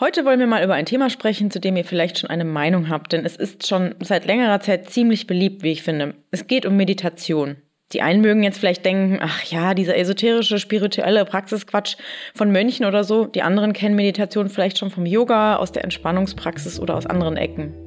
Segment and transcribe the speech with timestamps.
[0.00, 2.88] Heute wollen wir mal über ein Thema sprechen, zu dem ihr vielleicht schon eine Meinung
[2.88, 6.14] habt, denn es ist schon seit längerer Zeit ziemlich beliebt, wie ich finde.
[6.32, 7.56] Es geht um Meditation.
[7.92, 11.96] Die einen mögen jetzt vielleicht denken, ach ja, dieser esoterische, spirituelle Praxisquatsch
[12.34, 13.26] von Mönchen oder so.
[13.26, 17.83] Die anderen kennen Meditation vielleicht schon vom Yoga, aus der Entspannungspraxis oder aus anderen Ecken.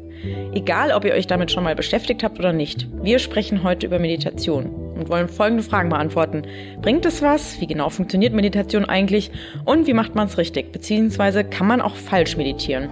[0.54, 4.00] Egal, ob ihr euch damit schon mal beschäftigt habt oder nicht, wir sprechen heute über
[4.00, 4.66] Meditation
[4.98, 6.44] und wollen folgende Fragen beantworten.
[6.82, 7.60] Bringt es was?
[7.62, 9.32] Wie genau funktioniert Meditation eigentlich?
[9.66, 10.72] Und wie macht man es richtig?
[10.72, 12.90] Beziehungsweise kann man auch falsch meditieren?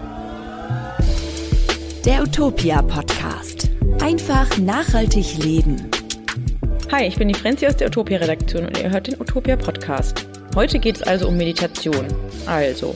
[2.06, 3.70] Der Utopia Podcast.
[4.02, 5.90] Einfach nachhaltig leben.
[6.92, 10.28] Hi, ich bin die Frenzi aus der Utopia Redaktion und ihr hört den Utopia Podcast.
[10.54, 12.06] Heute geht es also um Meditation.
[12.46, 12.96] Also,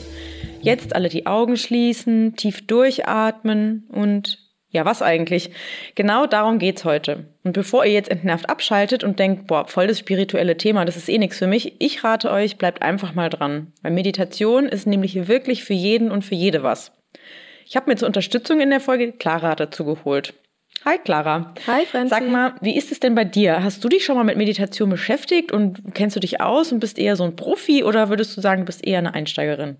[0.62, 4.38] Jetzt alle die Augen schließen, tief durchatmen und
[4.72, 5.50] ja, was eigentlich?
[5.96, 7.26] Genau darum geht's heute.
[7.42, 11.08] Und bevor ihr jetzt entnervt abschaltet und denkt, boah, voll das spirituelle Thema, das ist
[11.08, 13.72] eh nichts für mich, ich rate euch, bleibt einfach mal dran.
[13.82, 16.92] Weil Meditation ist nämlich wirklich für jeden und für jede was.
[17.66, 20.34] Ich habe mir zur Unterstützung in der Folge Clara dazu geholt.
[20.84, 21.52] Hi Clara.
[21.66, 22.10] Hi Franzi.
[22.10, 23.62] Sag mal, wie ist es denn bei dir?
[23.62, 26.98] Hast du dich schon mal mit Meditation beschäftigt und kennst du dich aus und bist
[26.98, 29.78] eher so ein Profi oder würdest du sagen, du bist eher eine Einsteigerin?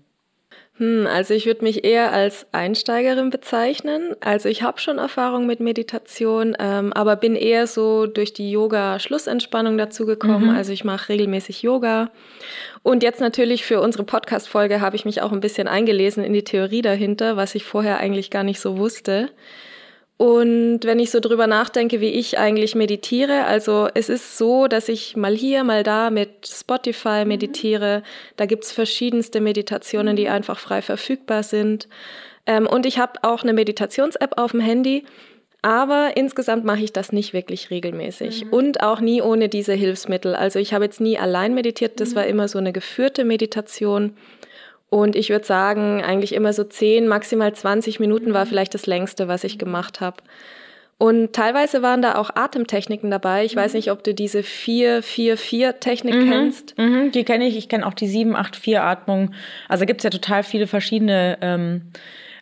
[0.81, 4.15] Hm, also ich würde mich eher als Einsteigerin bezeichnen.
[4.19, 9.77] Also ich habe schon Erfahrung mit Meditation, ähm, aber bin eher so durch die Yoga-Schlussentspannung
[9.77, 10.49] dazugekommen.
[10.49, 10.55] Mhm.
[10.55, 12.09] Also ich mache regelmäßig Yoga.
[12.81, 16.43] Und jetzt natürlich für unsere Podcast-Folge habe ich mich auch ein bisschen eingelesen in die
[16.43, 19.29] Theorie dahinter, was ich vorher eigentlich gar nicht so wusste.
[20.21, 24.87] Und wenn ich so drüber nachdenke, wie ich eigentlich meditiere, also es ist so, dass
[24.87, 27.29] ich mal hier, mal da mit Spotify mhm.
[27.29, 28.03] meditiere.
[28.37, 31.87] Da gibt's verschiedenste Meditationen, die einfach frei verfügbar sind.
[32.45, 35.05] Ähm, und ich habe auch eine Meditations-App auf dem Handy.
[35.63, 38.53] Aber insgesamt mache ich das nicht wirklich regelmäßig mhm.
[38.53, 40.35] und auch nie ohne diese Hilfsmittel.
[40.35, 42.15] Also ich habe jetzt nie allein meditiert, das mhm.
[42.17, 44.15] war immer so eine geführte Meditation.
[44.91, 49.29] Und ich würde sagen, eigentlich immer so 10, maximal 20 Minuten war vielleicht das längste,
[49.29, 50.17] was ich gemacht habe.
[50.97, 53.45] Und teilweise waren da auch Atemtechniken dabei.
[53.45, 56.29] Ich weiß nicht, ob du diese 4-4-4-Technik mhm.
[56.29, 56.77] kennst.
[56.77, 57.55] Mhm, die kenne ich.
[57.55, 59.31] Ich kenne auch die 7-8-4-Atmung.
[59.69, 61.83] Also gibt es ja total viele verschiedene ähm,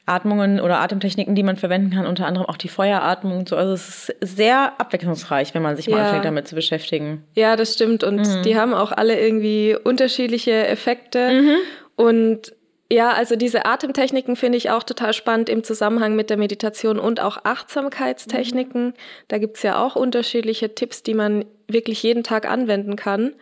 [0.08, 2.08] Atmungen oder Atemtechniken, die man verwenden kann.
[2.08, 3.58] Unter anderem auch die Feueratmung und so.
[3.58, 6.06] Also es ist sehr abwechslungsreich, wenn man sich mal ja.
[6.06, 7.24] anfängt, damit zu beschäftigen.
[7.36, 8.04] Ja, das stimmt.
[8.04, 8.42] Und mhm.
[8.42, 11.58] die haben auch alle irgendwie unterschiedliche Effekte.
[12.00, 12.54] Und
[12.90, 17.20] ja, also diese Atemtechniken finde ich auch total spannend im Zusammenhang mit der Meditation und
[17.20, 18.86] auch Achtsamkeitstechniken.
[18.86, 18.94] Mhm.
[19.28, 23.34] Da gibt's ja auch unterschiedliche Tipps, die man wirklich jeden Tag anwenden kann.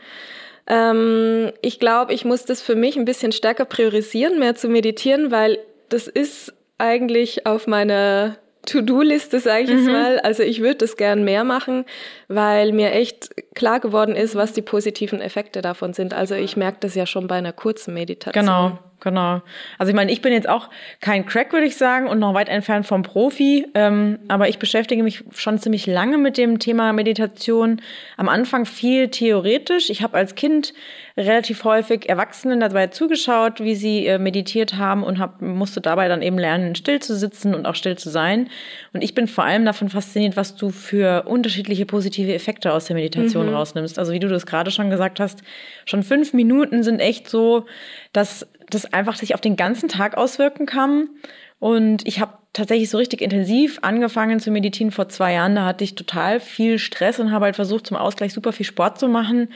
[0.65, 5.29] Ähm, ich glaube, ich muss das für mich ein bisschen stärker priorisieren, mehr zu meditieren,
[5.29, 9.77] weil das ist eigentlich auf meiner To-Do-Liste, sage ich mhm.
[9.77, 10.19] jetzt mal.
[10.19, 11.85] Also ich würde das gern mehr machen,
[12.27, 16.13] weil mir echt klar geworden ist, was die positiven Effekte davon sind.
[16.13, 18.45] Also ich merke das ja schon bei einer kurzen Meditation.
[18.45, 18.79] Genau.
[18.99, 19.41] Genau.
[19.77, 20.69] Also ich meine, ich bin jetzt auch
[21.01, 23.67] kein Crack, würde ich sagen, und noch weit entfernt vom Profi.
[23.75, 27.79] Ähm, aber ich beschäftige mich schon ziemlich lange mit dem Thema Meditation.
[28.17, 29.91] Am Anfang viel theoretisch.
[29.91, 30.73] Ich habe als Kind
[31.17, 36.21] relativ häufig Erwachsenen dabei zugeschaut, wie sie äh, meditiert haben und hab, musste dabei dann
[36.21, 38.49] eben lernen, still zu sitzen und auch still zu sein.
[38.93, 42.95] Und ich bin vor allem davon fasziniert, was du für unterschiedliche positive Effekte aus der
[42.95, 43.55] Meditation mhm.
[43.55, 43.97] rausnimmst.
[43.97, 45.41] Also wie du das gerade schon gesagt hast,
[45.85, 47.65] schon fünf Minuten sind echt so,
[48.13, 51.09] dass das einfach sich auf den ganzen Tag auswirken kann.
[51.57, 55.55] Und ich habe tatsächlich so richtig intensiv angefangen zu meditieren vor zwei Jahren.
[55.55, 58.99] Da hatte ich total viel Stress und habe halt versucht, zum Ausgleich super viel Sport
[58.99, 59.49] zu machen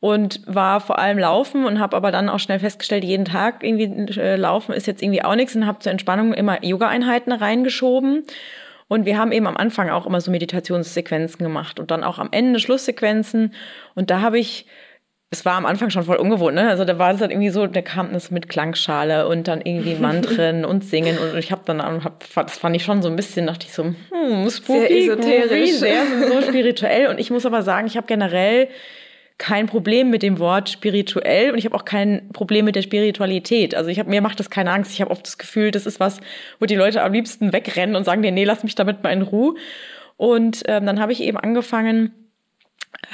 [0.00, 4.18] und war vor allem laufen und habe aber dann auch schnell festgestellt, jeden Tag irgendwie
[4.18, 8.24] äh, laufen ist jetzt irgendwie auch nichts und habe zur Entspannung immer Yoga-Einheiten reingeschoben.
[8.88, 12.28] Und wir haben eben am Anfang auch immer so Meditationssequenzen gemacht und dann auch am
[12.32, 13.54] Ende Schlusssequenzen.
[13.94, 14.66] Und da habe ich
[15.32, 16.68] es war am Anfang schon voll ungewohnt, ne?
[16.68, 19.94] Also da war das halt irgendwie so, da kam das mit Klangschale und dann irgendwie
[19.94, 23.46] Mantren und Singen und ich habe dann, hab, das fand ich schon so ein bisschen,
[23.46, 27.06] dachte ich so, hm, spooky, sehr esoterisch, sehr so spirituell.
[27.06, 28.68] Und ich muss aber sagen, ich habe generell
[29.40, 33.74] kein Problem mit dem Wort spirituell und ich habe auch kein Problem mit der Spiritualität.
[33.74, 34.92] Also ich habe mir macht das keine Angst.
[34.92, 36.20] Ich habe oft das Gefühl, das ist was,
[36.60, 39.22] wo die Leute am liebsten wegrennen und sagen dir, nee, lass mich damit mal in
[39.22, 39.54] Ruhe.
[40.18, 42.12] Und ähm, dann habe ich eben angefangen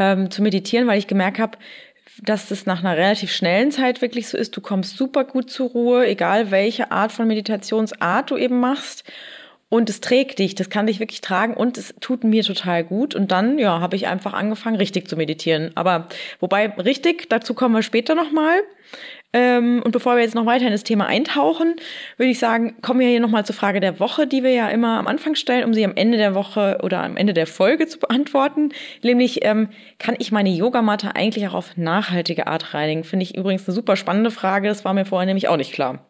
[0.00, 1.59] ähm, zu meditieren, weil ich gemerkt habe,
[2.21, 4.56] dass das nach einer relativ schnellen Zeit wirklich so ist.
[4.56, 9.05] Du kommst super gut zur Ruhe, egal welche Art von Meditationsart du eben machst.
[9.69, 13.17] Und es trägt dich, das kann dich wirklich tragen und es tut mir total gut.
[13.17, 15.73] Und dann, ja, habe ich einfach angefangen, richtig zu meditieren.
[15.75, 16.07] Aber
[16.39, 18.63] wobei richtig, dazu kommen wir später nochmal.
[19.33, 21.75] Ähm, und bevor wir jetzt noch weiter in das Thema eintauchen,
[22.17, 24.99] würde ich sagen, kommen wir hier nochmal zur Frage der Woche, die wir ja immer
[24.99, 27.99] am Anfang stellen, um sie am Ende der Woche oder am Ende der Folge zu
[27.99, 28.71] beantworten.
[29.03, 33.03] Nämlich, ähm, kann ich meine Yogamatte eigentlich auch auf nachhaltige Art reinigen?
[33.03, 34.69] Finde ich übrigens eine super spannende Frage.
[34.69, 36.07] Das war mir vorher nämlich auch nicht klar.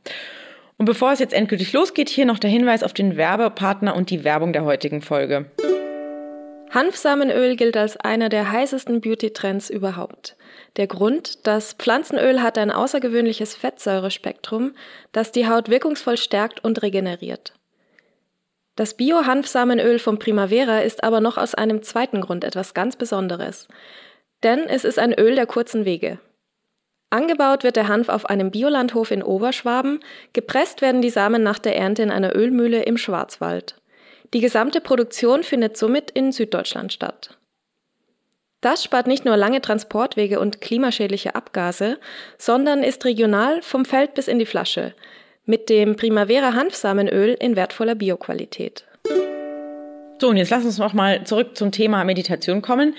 [0.79, 4.25] Und bevor es jetzt endgültig losgeht, hier noch der Hinweis auf den Werbepartner und die
[4.25, 5.47] Werbung der heutigen Folge.
[6.71, 10.37] Hanfsamenöl gilt als einer der heißesten Beauty-Trends überhaupt.
[10.77, 14.75] Der Grund, das Pflanzenöl hat ein außergewöhnliches Fettsäurespektrum,
[15.13, 17.55] das die Haut wirkungsvoll stärkt und regeneriert.
[18.75, 23.69] Das Bio-Hanfsamenöl vom Primavera ist aber noch aus einem zweiten Grund etwas ganz Besonderes.
[24.43, 26.19] Denn es ist ein Öl der kurzen Wege.
[27.11, 30.01] Angebaut wird der Hanf auf einem Biolandhof in Oberschwaben,
[30.33, 33.81] gepresst werden die Samen nach der Ernte in einer Ölmühle im Schwarzwald.
[34.35, 37.39] Die gesamte Produktion findet somit in Süddeutschland statt.
[38.61, 41.99] Das spart nicht nur lange Transportwege und klimaschädliche Abgase,
[42.39, 44.95] sondern ist regional vom Feld bis in die Flasche
[45.47, 48.86] mit dem Primavera Hanfsamenöl in wertvoller Bioqualität.
[50.19, 52.95] So, und jetzt lass uns noch mal zurück zum Thema Meditation kommen.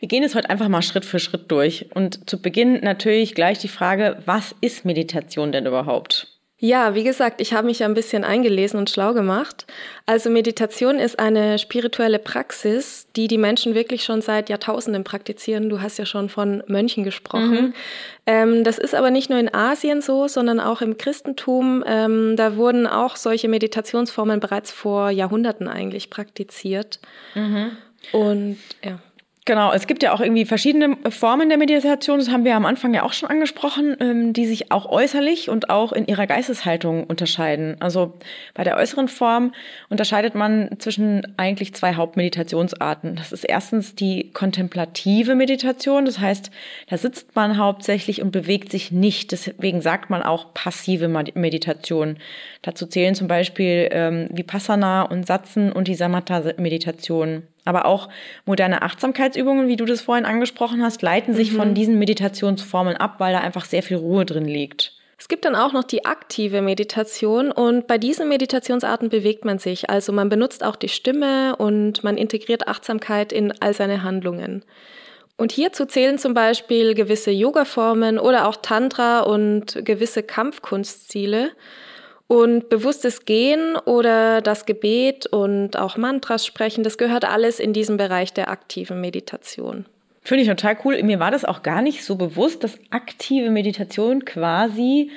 [0.00, 1.90] Wir gehen es heute einfach mal Schritt für Schritt durch.
[1.94, 6.31] Und zu Beginn natürlich gleich die Frage, was ist Meditation denn überhaupt?
[6.64, 9.66] Ja, wie gesagt, ich habe mich ja ein bisschen eingelesen und schlau gemacht.
[10.06, 15.68] Also Meditation ist eine spirituelle Praxis, die die Menschen wirklich schon seit Jahrtausenden praktizieren.
[15.68, 17.50] Du hast ja schon von Mönchen gesprochen.
[17.50, 17.74] Mhm.
[18.26, 21.82] Ähm, das ist aber nicht nur in Asien so, sondern auch im Christentum.
[21.84, 27.00] Ähm, da wurden auch solche Meditationsformen bereits vor Jahrhunderten eigentlich praktiziert.
[27.34, 27.72] Mhm.
[28.12, 29.00] Und ja.
[29.44, 32.94] Genau, es gibt ja auch irgendwie verschiedene Formen der Meditation, das haben wir am Anfang
[32.94, 37.74] ja auch schon angesprochen, ähm, die sich auch äußerlich und auch in ihrer Geisteshaltung unterscheiden.
[37.80, 38.12] Also
[38.54, 39.52] bei der äußeren Form
[39.88, 43.16] unterscheidet man zwischen eigentlich zwei Hauptmeditationsarten.
[43.16, 46.52] Das ist erstens die kontemplative Meditation, das heißt,
[46.88, 49.32] da sitzt man hauptsächlich und bewegt sich nicht.
[49.32, 52.18] Deswegen sagt man auch passive Meditation.
[52.62, 57.42] Dazu zählen zum Beispiel ähm, Vipassana und Satzen und die Samatha-Meditation.
[57.64, 58.08] Aber auch
[58.44, 61.56] moderne Achtsamkeitsübungen, wie du das vorhin angesprochen hast, leiten sich mhm.
[61.56, 64.92] von diesen Meditationsformen ab, weil da einfach sehr viel Ruhe drin liegt.
[65.22, 69.88] Es gibt dann auch noch die aktive Meditation und bei diesen Meditationsarten bewegt man sich.
[69.88, 74.64] Also man benutzt auch die Stimme und man integriert Achtsamkeit in all seine Handlungen.
[75.36, 81.52] Und hierzu zählen zum Beispiel gewisse Yoga-Formen oder auch Tantra und gewisse Kampfkunstziele.
[82.32, 87.98] Und bewusstes Gehen oder das Gebet und auch Mantras sprechen, das gehört alles in diesem
[87.98, 89.84] Bereich der aktiven Meditation.
[90.22, 91.02] Finde ich total cool.
[91.02, 95.10] Mir war das auch gar nicht so bewusst, dass aktive Meditation quasi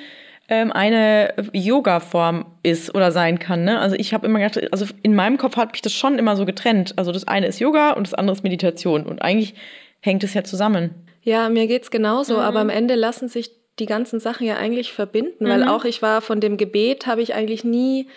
[0.50, 3.64] ähm, eine Yoga-Form ist oder sein kann.
[3.64, 3.80] Ne?
[3.80, 6.44] Also ich habe immer gedacht, also in meinem Kopf habe ich das schon immer so
[6.44, 6.92] getrennt.
[6.98, 9.06] Also das eine ist Yoga und das andere ist Meditation.
[9.06, 9.54] Und eigentlich
[10.00, 10.90] hängt es ja zusammen.
[11.22, 12.40] Ja, mir geht's genauso, mhm.
[12.40, 15.48] aber am Ende lassen sich die ganzen Sachen ja eigentlich verbinden, mhm.
[15.48, 18.08] weil auch ich war von dem Gebet, habe ich eigentlich nie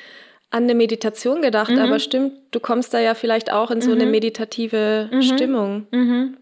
[0.52, 1.80] an eine Meditation gedacht, mhm.
[1.80, 4.12] aber stimmt, du kommst da ja vielleicht auch in so eine mhm.
[4.12, 5.22] meditative mhm.
[5.22, 5.88] Stimmung.
[5.92, 6.38] Mhm.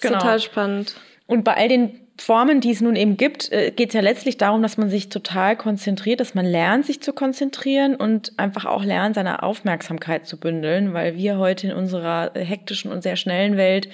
[0.00, 0.18] Genau.
[0.18, 0.94] Total spannend.
[1.26, 4.36] Und bei all den Formen, die es nun eben gibt, äh, geht es ja letztlich
[4.36, 8.84] darum, dass man sich total konzentriert, dass man lernt, sich zu konzentrieren und einfach auch
[8.84, 13.88] lernt, seine Aufmerksamkeit zu bündeln, weil wir heute in unserer hektischen und sehr schnellen Welt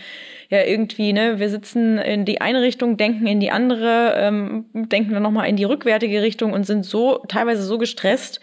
[0.50, 5.14] ja irgendwie, ne, wir sitzen in die eine Richtung, denken in die andere, ähm, denken
[5.14, 8.40] dann nochmal in die rückwärtige Richtung und sind so teilweise so gestresst.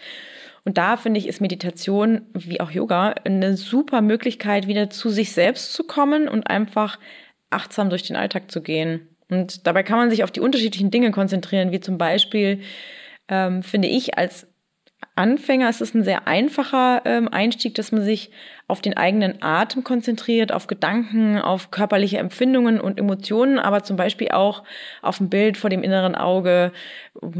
[0.64, 5.32] Und da finde ich, ist Meditation wie auch Yoga eine super Möglichkeit, wieder zu sich
[5.32, 6.98] selbst zu kommen und einfach
[7.50, 9.15] achtsam durch den Alltag zu gehen.
[9.28, 12.60] Und dabei kann man sich auf die unterschiedlichen Dinge konzentrieren, wie zum Beispiel,
[13.28, 14.46] ähm, finde ich, als
[15.16, 18.30] Anfänger ist es ein sehr einfacher ähm, Einstieg, dass man sich
[18.68, 24.32] auf den eigenen Atem konzentriert, auf Gedanken, auf körperliche Empfindungen und Emotionen, aber zum Beispiel
[24.32, 24.62] auch
[25.00, 26.72] auf ein Bild vor dem inneren Auge,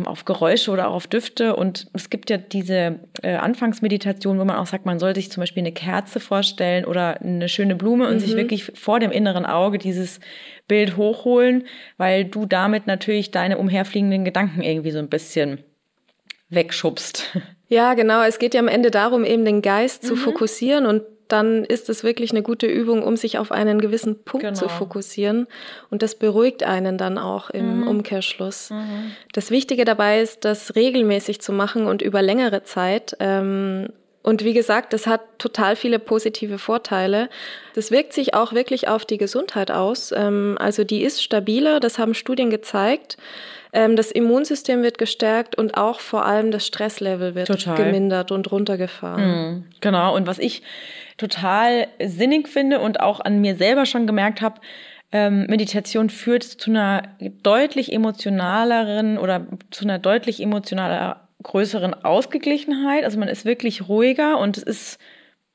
[0.07, 1.55] auf Geräusche oder auch auf Düfte.
[1.55, 5.43] Und es gibt ja diese äh, Anfangsmeditation, wo man auch sagt, man soll sich zum
[5.43, 8.21] Beispiel eine Kerze vorstellen oder eine schöne Blume und mhm.
[8.21, 10.21] sich wirklich vor dem inneren Auge dieses
[10.67, 11.65] Bild hochholen,
[11.99, 15.59] weil du damit natürlich deine umherfliegenden Gedanken irgendwie so ein bisschen
[16.49, 17.37] wegschubst.
[17.69, 18.23] Ja, genau.
[18.23, 20.09] Es geht ja am Ende darum, eben den Geist mhm.
[20.09, 24.23] zu fokussieren und dann ist es wirklich eine gute Übung, um sich auf einen gewissen
[24.23, 24.57] Punkt genau.
[24.57, 25.49] zu fokussieren.
[25.91, 27.89] Und das beruhigt einen dann auch im mhm.
[27.89, 28.71] Umkehrschluss.
[28.71, 29.13] Mhm.
[29.33, 33.17] Das Wichtige dabei ist, das regelmäßig zu machen und über längere Zeit.
[33.19, 33.89] Ähm,
[34.23, 37.29] und wie gesagt, das hat total viele positive Vorteile.
[37.75, 40.13] Das wirkt sich auch wirklich auf die Gesundheit aus.
[40.13, 43.17] Ähm, also die ist stabiler, das haben Studien gezeigt.
[43.77, 47.77] Ähm, das Immunsystem wird gestärkt und auch vor allem das Stresslevel wird total.
[47.77, 49.23] gemindert und runtergefahren.
[49.23, 50.17] Mhm, genau.
[50.17, 50.63] Und was ich
[51.19, 54.63] total sinnig finde und auch an mir selber schon gemerkt habe,
[55.13, 57.03] ähm, Meditation führt zu einer
[57.43, 63.05] deutlich emotionaleren oder zu einer deutlich emotionaler größeren Ausgeglichenheit.
[63.05, 64.99] Also man ist wirklich ruhiger und es ist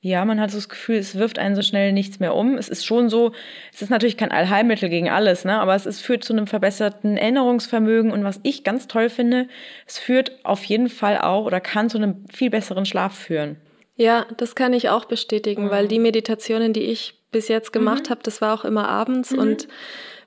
[0.03, 2.57] ja, man hat so das Gefühl, es wirft einen so schnell nichts mehr um.
[2.57, 3.33] Es ist schon so,
[3.71, 5.59] es ist natürlich kein Allheilmittel gegen alles, ne?
[5.59, 9.47] aber es ist, führt zu einem verbesserten Erinnerungsvermögen und was ich ganz toll finde,
[9.85, 13.57] es führt auf jeden Fall auch oder kann zu einem viel besseren Schlaf führen.
[13.95, 15.69] Ja, das kann ich auch bestätigen, mhm.
[15.69, 18.09] weil die Meditationen, die ich bis jetzt gemacht mhm.
[18.09, 19.39] habe, das war auch immer abends mhm.
[19.39, 19.67] und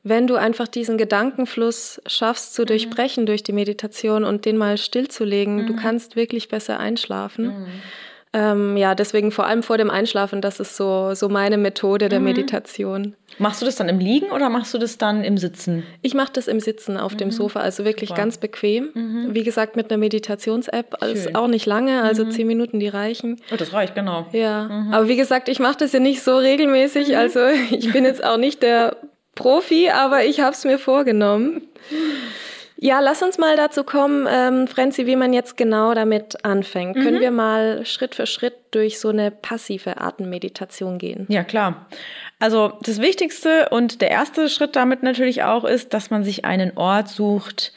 [0.04, 2.66] wenn du einfach diesen Gedankenfluss schaffst zu mhm.
[2.66, 5.78] durchbrechen durch die Meditation und den mal stillzulegen, du mhm.
[5.78, 7.66] kannst wirklich besser einschlafen.
[8.34, 12.18] Ähm, ja, deswegen vor allem vor dem Einschlafen, das ist so, so meine Methode der
[12.18, 12.24] mhm.
[12.24, 13.14] Meditation.
[13.38, 15.84] Machst du das dann im Liegen oder machst du das dann im Sitzen?
[16.02, 17.18] Ich mache das im Sitzen auf mhm.
[17.18, 18.20] dem Sofa, also wirklich Super.
[18.20, 18.88] ganz bequem.
[18.92, 19.28] Mhm.
[19.34, 22.32] Wie gesagt, mit einer Meditations-App, also auch nicht lange, also mhm.
[22.32, 23.40] zehn Minuten, die reichen.
[23.52, 24.26] Oh, das reicht, genau.
[24.32, 24.92] Ja, mhm.
[24.92, 27.14] aber wie gesagt, ich mache das ja nicht so regelmäßig, mhm.
[27.14, 28.96] also ich bin jetzt auch nicht der
[29.36, 31.62] Profi, aber ich habe es mir vorgenommen.
[32.84, 36.96] Ja, lass uns mal dazu kommen, ähm, Frenzi, wie man jetzt genau damit anfängt.
[36.96, 37.02] Mhm.
[37.02, 41.24] Können wir mal Schritt für Schritt durch so eine passive Atemmeditation gehen?
[41.30, 41.86] Ja, klar.
[42.40, 46.76] Also das Wichtigste und der erste Schritt damit natürlich auch ist, dass man sich einen
[46.76, 47.72] Ort sucht,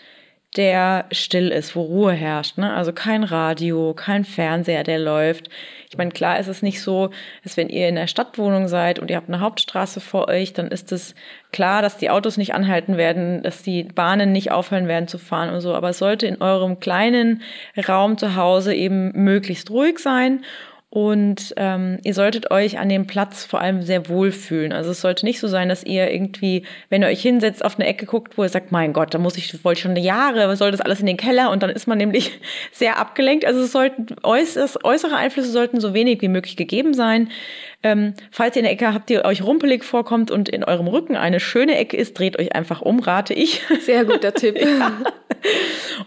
[0.57, 2.57] der still ist, wo Ruhe herrscht.
[2.57, 2.73] Ne?
[2.73, 5.49] Also kein Radio, kein Fernseher, der läuft.
[5.89, 7.11] Ich meine, klar ist es nicht so,
[7.43, 10.67] dass wenn ihr in der Stadtwohnung seid und ihr habt eine Hauptstraße vor euch, dann
[10.67, 11.15] ist es
[11.53, 15.53] klar, dass die Autos nicht anhalten werden, dass die Bahnen nicht aufhören werden zu fahren
[15.53, 15.73] und so.
[15.73, 17.41] Aber es sollte in eurem kleinen
[17.87, 20.43] Raum zu Hause eben möglichst ruhig sein
[20.89, 24.71] und ähm, ihr solltet euch an dem Platz vor allem sehr wohl fühlen.
[24.71, 27.85] Also es sollte nicht so sein, dass ihr irgendwie, wenn ihr euch hinsetzt, auf eine
[27.85, 30.71] Ecke guckt, wo ihr sagt, mein Gott, da muss ich, wollte ich schon Jahre, soll
[30.71, 32.39] das alles in den Keller und dann ist man nämlich
[32.71, 33.43] sehr abgelenkt.
[33.43, 37.29] Also es sollten äußere Einflüsse sollten so wenig wie möglich gegeben sein.
[37.83, 41.15] Ähm, falls ihr in der Ecke habt, die euch rumpelig vorkommt und in eurem Rücken
[41.15, 43.61] eine schöne Ecke ist, dreht euch einfach um, rate ich.
[43.81, 44.57] Sehr guter Tipp.
[44.61, 44.93] ja.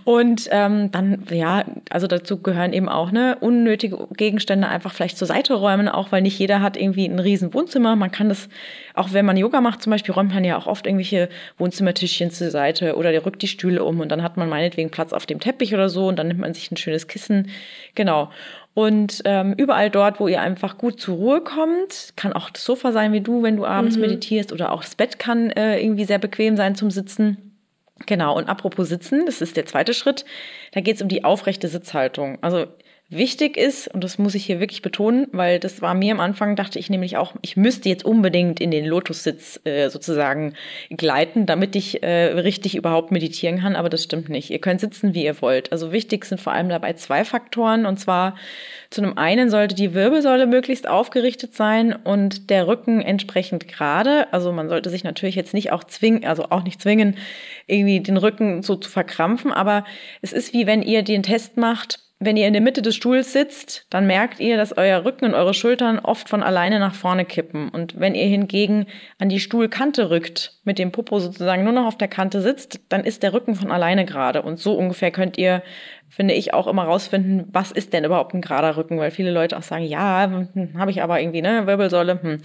[0.04, 5.28] Und ähm, dann, ja, also dazu gehören eben auch ne, unnötige Gegenstände einfach vielleicht zur
[5.28, 7.96] Seite räumen, auch weil nicht jeder hat irgendwie ein riesen Wohnzimmer.
[7.96, 8.48] Man kann das,
[8.94, 12.50] auch wenn man Yoga macht zum Beispiel, räumt man ja auch oft irgendwelche Wohnzimmertischchen zur
[12.50, 15.38] Seite oder der rückt die Stühle um und dann hat man meinetwegen Platz auf dem
[15.40, 17.50] Teppich oder so und dann nimmt man sich ein schönes Kissen.
[17.94, 18.30] Genau.
[18.72, 22.92] Und ähm, überall dort, wo ihr einfach gut zur Ruhe kommt, kann auch das Sofa
[22.92, 24.02] sein wie du, wenn du abends mhm.
[24.02, 27.50] meditierst, oder auch das Bett kann äh, irgendwie sehr bequem sein zum Sitzen.
[28.06, 30.24] Genau, und apropos Sitzen, das ist der zweite Schritt,
[30.72, 32.38] da geht es um die aufrechte Sitzhaltung.
[32.40, 32.66] Also
[33.10, 36.54] wichtig ist, und das muss ich hier wirklich betonen, weil das war mir am Anfang,
[36.54, 40.54] dachte ich nämlich auch, ich müsste jetzt unbedingt in den Lotussitz äh, sozusagen
[40.90, 44.50] gleiten, damit ich äh, richtig überhaupt meditieren kann, aber das stimmt nicht.
[44.50, 45.72] Ihr könnt sitzen, wie ihr wollt.
[45.72, 48.36] Also wichtig sind vor allem dabei zwei Faktoren, und zwar
[48.90, 54.32] zu einem einen sollte die Wirbelsäule möglichst aufgerichtet sein und der Rücken entsprechend gerade.
[54.32, 57.16] Also man sollte sich natürlich jetzt nicht auch zwingen, also auch nicht zwingen,
[57.66, 59.84] irgendwie den Rücken so zu verkrampfen, aber
[60.22, 63.32] es ist wie wenn ihr den Test macht, wenn ihr in der Mitte des Stuhls
[63.32, 67.24] sitzt, dann merkt ihr, dass euer Rücken und eure Schultern oft von alleine nach vorne
[67.24, 67.70] kippen.
[67.70, 68.84] Und wenn ihr hingegen
[69.18, 73.04] an die Stuhlkante rückt, mit dem Popo sozusagen nur noch auf der Kante sitzt, dann
[73.04, 74.42] ist der Rücken von alleine gerade.
[74.42, 75.62] Und so ungefähr könnt ihr,
[76.10, 79.56] finde ich, auch immer rausfinden, was ist denn überhaupt ein gerader Rücken, weil viele Leute
[79.56, 82.38] auch sagen, ja, hm, habe ich aber irgendwie, ne, Wirbelsäule, hm.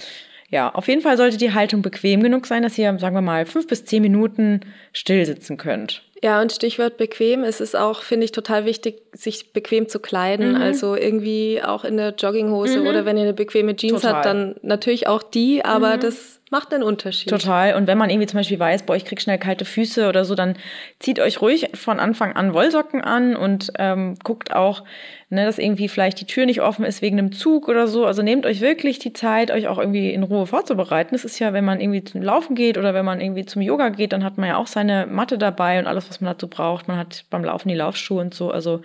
[0.51, 3.46] Ja, auf jeden Fall sollte die Haltung bequem genug sein, dass ihr, sagen wir mal,
[3.46, 4.62] fünf bis zehn Minuten
[4.94, 6.03] still sitzen könnt.
[6.25, 7.44] Ja, und Stichwort bequem.
[7.44, 10.53] Es ist auch, finde ich, total wichtig, sich bequem zu kleiden.
[10.53, 10.62] Mhm.
[10.62, 12.88] Also irgendwie auch in der Jogginghose mhm.
[12.88, 14.13] oder wenn ihr eine bequeme Jeans total.
[14.15, 16.00] habt, dann natürlich auch die, aber mhm.
[16.00, 17.29] das macht einen Unterschied.
[17.29, 17.75] Total.
[17.75, 20.36] Und wenn man irgendwie zum Beispiel weiß, boah, ich krieg schnell kalte Füße oder so,
[20.36, 20.55] dann
[21.00, 24.84] zieht euch ruhig von Anfang an Wollsocken an und ähm, guckt auch,
[25.29, 28.05] ne, dass irgendwie vielleicht die Tür nicht offen ist wegen einem Zug oder so.
[28.05, 31.13] Also nehmt euch wirklich die Zeit, euch auch irgendwie in Ruhe vorzubereiten.
[31.13, 33.89] Das ist ja, wenn man irgendwie zum Laufen geht oder wenn man irgendwie zum Yoga
[33.89, 36.88] geht, dann hat man ja auch seine Matte dabei und alles, was man dazu braucht.
[36.88, 38.51] Man hat beim Laufen die Laufschuhe und so.
[38.51, 38.81] Also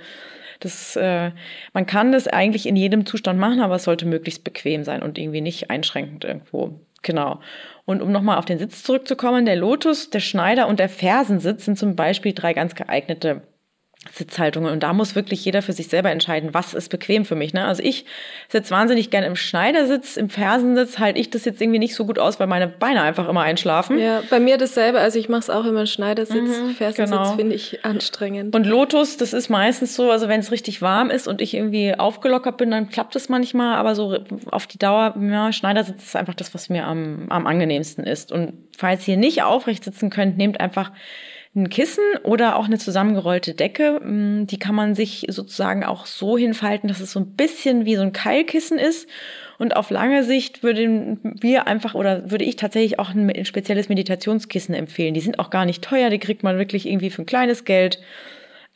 [0.60, 1.30] das, äh,
[1.72, 5.18] man kann das eigentlich in jedem Zustand machen, aber es sollte möglichst bequem sein und
[5.18, 6.80] irgendwie nicht einschränkend irgendwo.
[7.02, 7.40] Genau.
[7.86, 11.78] Und um nochmal auf den Sitz zurückzukommen, der Lotus, der Schneider und der Fersensitz sind
[11.78, 13.42] zum Beispiel drei ganz geeignete
[14.10, 14.72] Sitzhaltungen.
[14.72, 17.52] Und da muss wirklich jeder für sich selber entscheiden, was ist bequem für mich.
[17.52, 17.66] Ne?
[17.66, 18.06] Also ich
[18.48, 22.18] sitze wahnsinnig gerne im Schneidersitz, im Fersensitz halte ich das jetzt irgendwie nicht so gut
[22.18, 23.98] aus, weil meine Beine einfach immer einschlafen.
[23.98, 25.00] Ja, bei mir dasselbe.
[25.00, 26.40] Also ich mache es auch immer im Schneidersitz.
[26.40, 27.36] Mhm, Fersensitz genau.
[27.36, 28.54] finde ich anstrengend.
[28.54, 31.94] Und Lotus, das ist meistens so, also wenn es richtig warm ist und ich irgendwie
[31.94, 34.16] aufgelockert bin, dann klappt es manchmal, aber so
[34.50, 38.32] auf die Dauer, ja, Schneidersitz ist einfach das, was mir am, am angenehmsten ist.
[38.32, 40.90] Und falls ihr nicht aufrecht sitzen könnt, nehmt einfach
[41.54, 44.00] ein Kissen oder auch eine zusammengerollte Decke.
[44.00, 47.96] Mm, die kann man sich sozusagen auch so hinfalten, dass es so ein bisschen wie
[47.96, 49.08] so ein Keilkissen ist.
[49.58, 54.74] Und auf lange Sicht würden wir einfach oder würde ich tatsächlich auch ein spezielles Meditationskissen
[54.74, 55.12] empfehlen.
[55.12, 58.00] Die sind auch gar nicht teuer, die kriegt man wirklich irgendwie für ein kleines Geld.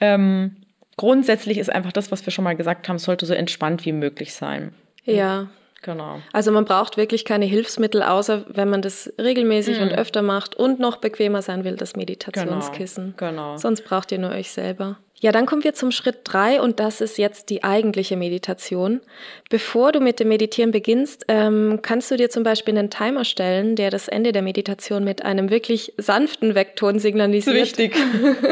[0.00, 0.56] Ähm,
[0.96, 4.34] grundsätzlich ist einfach das, was wir schon mal gesagt haben, sollte so entspannt wie möglich
[4.34, 4.74] sein.
[5.04, 5.48] Ja,
[5.84, 6.22] Genau.
[6.32, 9.82] Also man braucht wirklich keine Hilfsmittel, außer wenn man das regelmäßig mhm.
[9.84, 13.14] und öfter macht und noch bequemer sein will, das Meditationskissen.
[13.18, 13.30] Genau.
[13.30, 13.56] genau.
[13.58, 14.96] Sonst braucht ihr nur euch selber.
[15.24, 19.00] Ja, dann kommen wir zum Schritt drei und das ist jetzt die eigentliche Meditation.
[19.48, 23.74] Bevor du mit dem Meditieren beginnst, ähm, kannst du dir zum Beispiel einen Timer stellen,
[23.74, 27.56] der das Ende der Meditation mit einem wirklich sanften Weckton signalisiert.
[27.56, 27.96] Richtig.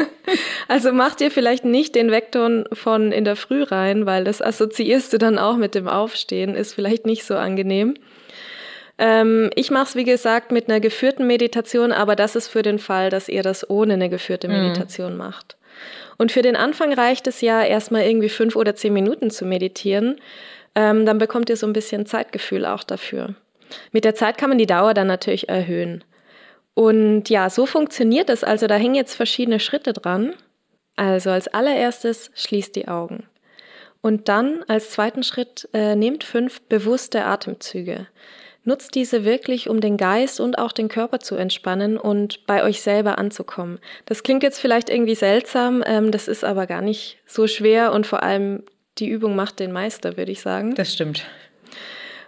[0.67, 5.13] also mach dir vielleicht nicht den Weckton von in der Früh rein, weil das assoziierst
[5.13, 7.93] du dann auch mit dem Aufstehen, ist vielleicht nicht so angenehm.
[8.97, 12.79] Ähm, ich mache es, wie gesagt, mit einer geführten Meditation, aber das ist für den
[12.79, 14.55] Fall, dass ihr das ohne eine geführte mhm.
[14.55, 15.19] Meditation mhm.
[15.19, 15.55] macht.
[16.17, 20.19] Und für den Anfang reicht es ja erstmal irgendwie fünf oder zehn Minuten zu meditieren.
[20.75, 23.35] Ähm, dann bekommt ihr so ein bisschen Zeitgefühl auch dafür.
[23.91, 26.03] Mit der Zeit kann man die Dauer dann natürlich erhöhen.
[26.73, 28.43] Und ja, so funktioniert es.
[28.43, 30.33] Also da hängen jetzt verschiedene Schritte dran.
[30.95, 33.27] Also als allererstes schließt die Augen.
[34.01, 38.07] Und dann als zweiten Schritt äh, nehmt fünf bewusste Atemzüge.
[38.65, 42.81] Nutzt diese wirklich, um den Geist und auch den Körper zu entspannen und bei euch
[42.81, 43.79] selber anzukommen.
[44.05, 48.07] Das klingt jetzt vielleicht irgendwie seltsam, ähm, das ist aber gar nicht so schwer und
[48.07, 48.63] vor allem
[48.99, 50.75] die Übung macht den Meister, würde ich sagen.
[50.75, 51.25] Das stimmt.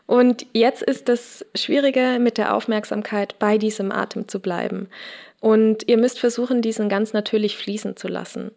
[0.08, 4.88] Und jetzt ist das Schwierige mit der Aufmerksamkeit bei diesem Atem zu bleiben.
[5.40, 8.52] Und ihr müsst versuchen, diesen ganz natürlich fließen zu lassen.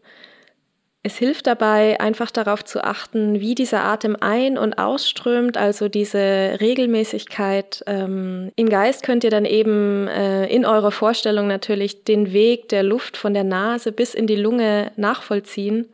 [1.08, 6.58] Es hilft dabei, einfach darauf zu achten, wie dieser Atem ein- und ausströmt, also diese
[6.60, 7.82] Regelmäßigkeit.
[7.86, 12.82] Ähm, Im Geist könnt ihr dann eben äh, in eurer Vorstellung natürlich den Weg der
[12.82, 15.86] Luft von der Nase bis in die Lunge nachvollziehen.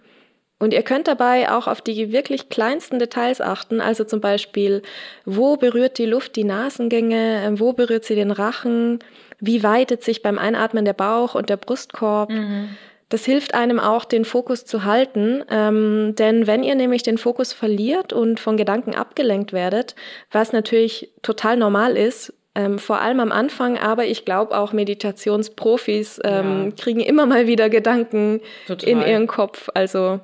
[0.58, 4.82] Und ihr könnt dabei auch auf die wirklich kleinsten Details achten, also zum Beispiel,
[5.24, 8.98] wo berührt die Luft die Nasengänge, äh, wo berührt sie den Rachen,
[9.38, 12.30] wie weitet sich beim Einatmen der Bauch und der Brustkorb.
[12.30, 12.70] Mhm.
[13.14, 17.52] Das hilft einem auch, den Fokus zu halten, ähm, denn wenn ihr nämlich den Fokus
[17.52, 19.94] verliert und von Gedanken abgelenkt werdet,
[20.32, 26.20] was natürlich total normal ist, ähm, vor allem am Anfang, aber ich glaube auch Meditationsprofis
[26.24, 26.70] ähm, ja.
[26.72, 28.88] kriegen immer mal wieder Gedanken total.
[28.88, 29.68] in ihren Kopf.
[29.74, 30.18] Also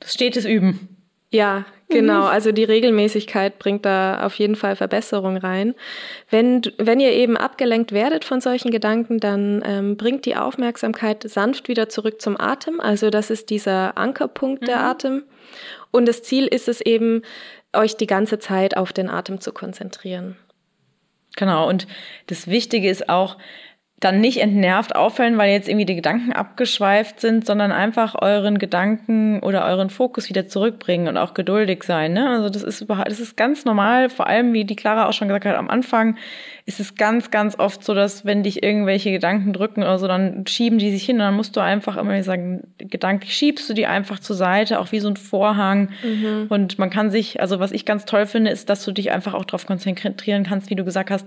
[0.00, 0.96] das steht es üben.
[1.30, 2.24] Ja, genau.
[2.24, 5.74] Also die Regelmäßigkeit bringt da auf jeden Fall Verbesserung rein.
[6.30, 11.68] Wenn, wenn ihr eben abgelenkt werdet von solchen Gedanken, dann ähm, bringt die Aufmerksamkeit sanft
[11.68, 12.80] wieder zurück zum Atem.
[12.80, 14.66] Also das ist dieser Ankerpunkt mhm.
[14.66, 15.24] der Atem.
[15.90, 17.22] Und das Ziel ist es eben,
[17.74, 20.36] euch die ganze Zeit auf den Atem zu konzentrieren.
[21.36, 21.68] Genau.
[21.68, 21.86] Und
[22.26, 23.38] das Wichtige ist auch,
[24.02, 29.38] dann nicht entnervt auffallen, weil jetzt irgendwie die Gedanken abgeschweift sind, sondern einfach euren Gedanken
[29.38, 32.12] oder euren Fokus wieder zurückbringen und auch geduldig sein.
[32.12, 32.28] Ne?
[32.28, 35.28] Also das ist überhaupt, das ist ganz normal, vor allem wie die Clara auch schon
[35.28, 36.16] gesagt hat, am Anfang
[36.66, 40.46] ist es ganz, ganz oft so, dass wenn dich irgendwelche Gedanken drücken oder so, dann
[40.48, 43.86] schieben die sich hin und dann musst du einfach immer sagen, gedanklich schiebst du die
[43.86, 45.90] einfach zur Seite, auch wie so ein Vorhang.
[46.02, 46.46] Mhm.
[46.48, 49.34] Und man kann sich, also was ich ganz toll finde, ist, dass du dich einfach
[49.34, 51.26] auch darauf konzentrieren kannst, wie du gesagt hast,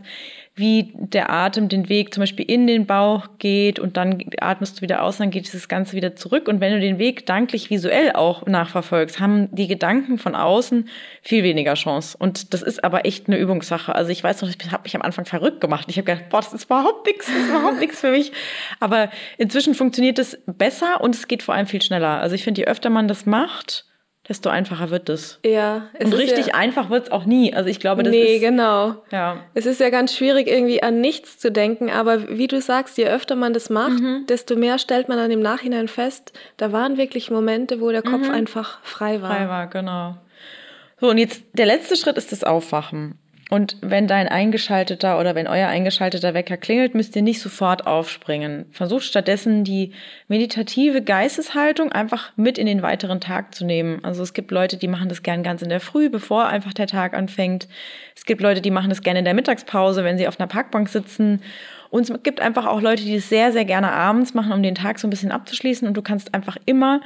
[0.58, 4.82] wie der Atem den Weg zum Beispiel in den Bauch geht und dann atmest du
[4.84, 6.48] wieder aus, dann geht dieses Ganze wieder zurück.
[6.48, 10.88] Und wenn du den Weg danklich visuell auch nachverfolgst, haben die Gedanken von außen
[11.22, 12.15] viel weniger Chance.
[12.18, 13.94] Und das ist aber echt eine Übungssache.
[13.94, 15.88] Also ich weiß noch, ich habe mich am Anfang verrückt gemacht.
[15.89, 18.32] Ich habe gedacht, boah, das ist überhaupt nichts, das ist überhaupt nichts für mich.
[18.80, 22.22] Aber inzwischen funktioniert es besser und es geht vor allem viel schneller.
[22.22, 23.86] Also ich finde, je öfter man das macht,
[24.27, 25.39] desto einfacher wird es.
[25.45, 25.88] Ja.
[25.93, 27.53] Es Und richtig ja, einfach wird es auch nie.
[27.53, 28.41] Also ich glaube, das nee, ist...
[28.41, 28.95] Nee, genau.
[29.11, 29.38] Ja.
[29.53, 33.07] Es ist ja ganz schwierig, irgendwie an nichts zu denken, aber wie du sagst, je
[33.07, 34.25] öfter man das macht, mhm.
[34.27, 38.27] desto mehr stellt man dann im Nachhinein fest, da waren wirklich Momente, wo der Kopf
[38.27, 38.33] mhm.
[38.33, 39.35] einfach frei war.
[39.35, 40.15] Frei war, genau.
[40.99, 43.19] So, und jetzt der letzte Schritt ist das Aufwachen.
[43.51, 48.65] Und wenn dein eingeschalteter oder wenn euer eingeschalteter Wecker klingelt, müsst ihr nicht sofort aufspringen.
[48.71, 49.91] Versucht stattdessen die
[50.27, 54.03] meditative Geisteshaltung einfach mit in den weiteren Tag zu nehmen.
[54.03, 56.88] Also es gibt Leute, die machen das gern ganz in der Früh, bevor einfach der
[56.88, 57.67] Tag anfängt.
[58.15, 60.89] Es gibt Leute, die machen das gerne in der Mittagspause, wenn sie auf einer Parkbank
[60.89, 61.41] sitzen.
[61.95, 64.75] Und es gibt einfach auch Leute, die das sehr, sehr gerne abends machen, um den
[64.75, 65.88] Tag so ein bisschen abzuschließen.
[65.88, 66.99] Und du kannst einfach immer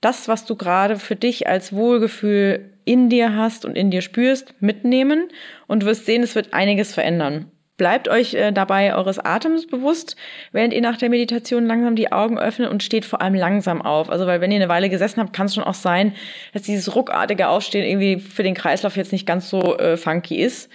[0.00, 4.52] das, was du gerade für dich als Wohlgefühl in dir hast und in dir spürst,
[4.58, 5.28] mitnehmen
[5.68, 7.52] und du wirst sehen, es wird einiges verändern.
[7.76, 10.16] Bleibt euch äh, dabei eures Atems bewusst,
[10.50, 14.10] während ihr nach der Meditation langsam die Augen öffnet und steht vor allem langsam auf.
[14.10, 16.14] Also, weil wenn ihr eine Weile gesessen habt, kann es schon auch sein,
[16.52, 20.68] dass dieses ruckartige Aufstehen irgendwie für den Kreislauf jetzt nicht ganz so äh, funky ist.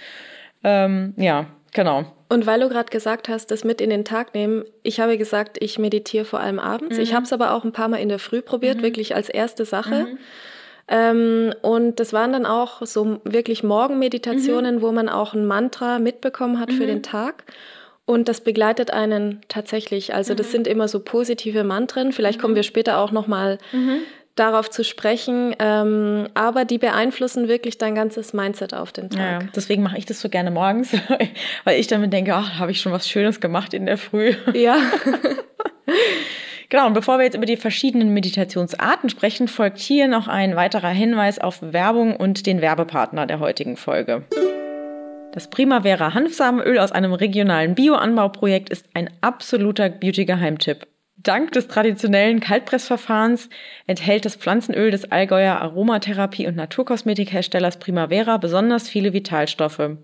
[0.64, 2.06] Ähm, ja, genau.
[2.28, 5.56] Und weil du gerade gesagt hast, das mit in den Tag nehmen, ich habe gesagt,
[5.60, 6.96] ich meditiere vor allem abends.
[6.96, 7.02] Mhm.
[7.02, 8.82] Ich habe es aber auch ein paar Mal in der Früh probiert, mhm.
[8.82, 10.08] wirklich als erste Sache.
[10.10, 10.18] Mhm.
[10.88, 14.82] Ähm, und das waren dann auch so wirklich Morgenmeditationen, mhm.
[14.82, 16.88] wo man auch ein Mantra mitbekommen hat für mhm.
[16.88, 17.44] den Tag.
[18.04, 20.14] Und das begleitet einen tatsächlich.
[20.14, 20.52] Also das mhm.
[20.52, 22.12] sind immer so positive Mantren.
[22.12, 23.58] Vielleicht kommen wir später auch noch mal
[24.38, 29.42] darauf zu sprechen, ähm, aber die beeinflussen wirklich dein ganzes Mindset auf den Tag.
[29.42, 30.92] Ja, deswegen mache ich das so gerne morgens,
[31.64, 34.34] weil ich damit denke, ach, habe ich schon was Schönes gemacht in der Früh.
[34.52, 34.76] Ja.
[36.70, 40.90] Genau, und bevor wir jetzt über die verschiedenen Meditationsarten sprechen, folgt hier noch ein weiterer
[40.90, 44.24] Hinweis auf Werbung und den Werbepartner der heutigen Folge.
[45.32, 50.86] Das Primavera Hanfsamenöl aus einem regionalen Bioanbauprojekt ist ein absoluter Beauty-Geheimtipp.
[51.20, 53.48] Dank des traditionellen Kaltpressverfahrens
[53.88, 59.96] enthält das Pflanzenöl des Allgäuer Aromatherapie- und Naturkosmetikherstellers Primavera besonders viele Vitalstoffe.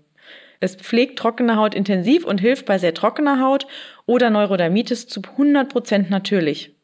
[0.59, 3.65] Es pflegt trockene Haut intensiv und hilft bei sehr trockener Haut
[4.05, 6.75] oder Neurodermitis zu 100% natürlich.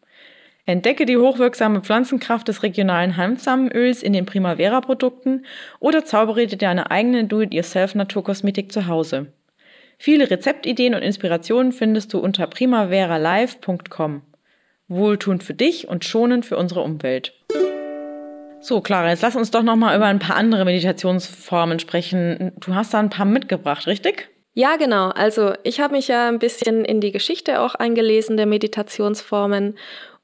[0.65, 5.45] Entdecke die hochwirksame Pflanzenkraft des regionalen Hanfsamenöls in den Primavera-Produkten
[5.79, 9.33] oder zaubere dir deine eigene Do-it-yourself-Naturkosmetik zu Hause.
[10.03, 14.23] Viele Rezeptideen und Inspirationen findest du unter primaveralive.com.
[14.87, 17.35] Wohltuend für dich und schonend für unsere Umwelt.
[18.61, 22.51] So, Clara, jetzt lass uns doch noch mal über ein paar andere Meditationsformen sprechen.
[22.59, 24.31] Du hast da ein paar mitgebracht, richtig?
[24.55, 25.09] Ja, genau.
[25.09, 29.77] Also ich habe mich ja ein bisschen in die Geschichte auch eingelesen der Meditationsformen.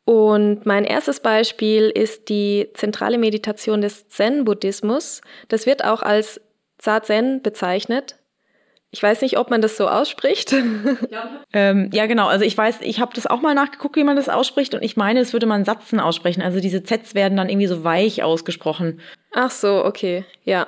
[0.06, 5.22] Und mein erstes Beispiel ist die zentrale Meditation des Zen-Buddhismus.
[5.50, 6.42] Das wird auch als
[6.80, 8.17] Zazen bezeichnet.
[8.98, 10.56] Ich weiß nicht, ob man das so ausspricht.
[11.54, 12.26] ähm, ja, genau.
[12.26, 14.74] Also ich weiß, ich habe das auch mal nachgeguckt, wie man das ausspricht.
[14.74, 16.42] Und ich meine, es würde man Satzen aussprechen.
[16.42, 19.00] Also diese Zs werden dann irgendwie so weich ausgesprochen.
[19.34, 20.26] Ach so, okay.
[20.46, 20.66] Ja.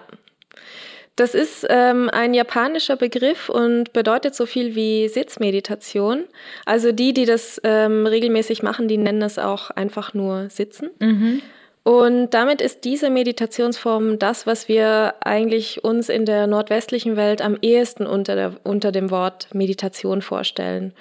[1.16, 6.26] Das ist ähm, ein japanischer Begriff und bedeutet so viel wie Sitzmeditation.
[6.68, 10.92] Also die, die das ähm, regelmäßig machen, die nennen es auch einfach nur Sitzen.
[11.00, 11.42] Mhm.
[11.90, 17.58] Und damit ist diese Meditationsform das, was wir eigentlich uns in der nordwestlichen Welt am
[17.64, 20.94] ehesten unter, der, unter dem Wort Meditation vorstellen.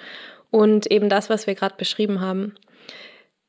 [0.49, 2.55] Und eben das, was wir gerade beschrieben haben.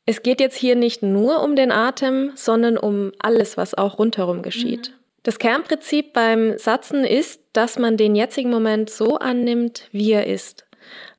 [0.05, 4.43] Es geht jetzt hier nicht nur um den Atem, sondern um alles, was auch rundherum
[4.43, 4.91] geschieht.
[4.91, 4.95] Mhm.
[5.23, 10.67] Das Kernprinzip beim Satzen ist, dass man den jetzigen Moment so annimmt, wie er ist.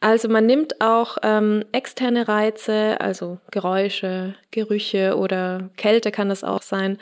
[0.02, 6.64] Also man nimmt auch ähm, externe Reize, also Geräusche, Gerüche oder Kälte kann es auch
[6.64, 6.98] sein,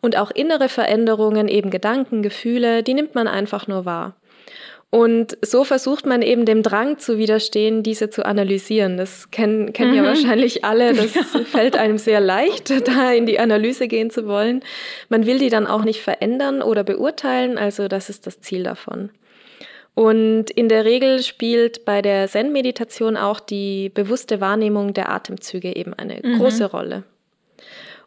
[0.00, 4.14] und auch innere Veränderungen, eben Gedanken, Gefühle, die nimmt man einfach nur wahr.
[4.94, 8.96] Und so versucht man eben dem Drang zu widerstehen, diese zu analysieren.
[8.96, 9.96] Das kennen, kennen mhm.
[9.96, 10.94] ja wahrscheinlich alle.
[10.94, 11.22] Das ja.
[11.44, 14.62] fällt einem sehr leicht, da in die Analyse gehen zu wollen.
[15.08, 17.58] Man will die dann auch nicht verändern oder beurteilen.
[17.58, 19.10] Also das ist das Ziel davon.
[19.94, 25.94] Und in der Regel spielt bei der Zen-Meditation auch die bewusste Wahrnehmung der Atemzüge eben
[25.94, 26.38] eine mhm.
[26.38, 27.04] große Rolle.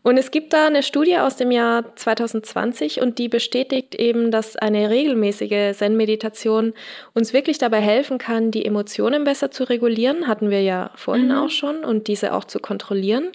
[0.03, 4.55] Und es gibt da eine Studie aus dem Jahr 2020 und die bestätigt eben, dass
[4.55, 6.73] eine regelmäßige Zen-Meditation
[7.13, 11.37] uns wirklich dabei helfen kann, die Emotionen besser zu regulieren, hatten wir ja vorhin mhm.
[11.37, 13.31] auch schon, und diese auch zu kontrollieren.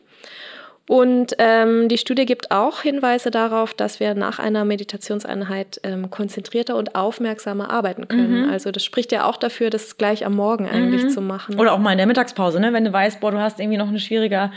[0.88, 6.76] Und ähm, die Studie gibt auch Hinweise darauf, dass wir nach einer Meditationseinheit ähm, konzentrierter
[6.76, 8.46] und aufmerksamer arbeiten können.
[8.46, 8.50] Mhm.
[8.50, 11.10] Also das spricht ja auch dafür, das gleich am Morgen eigentlich mhm.
[11.10, 11.58] zu machen.
[11.58, 12.72] Oder auch mal in der Mittagspause, ne?
[12.72, 14.50] wenn du weißt, boah, du hast irgendwie noch eine schwierige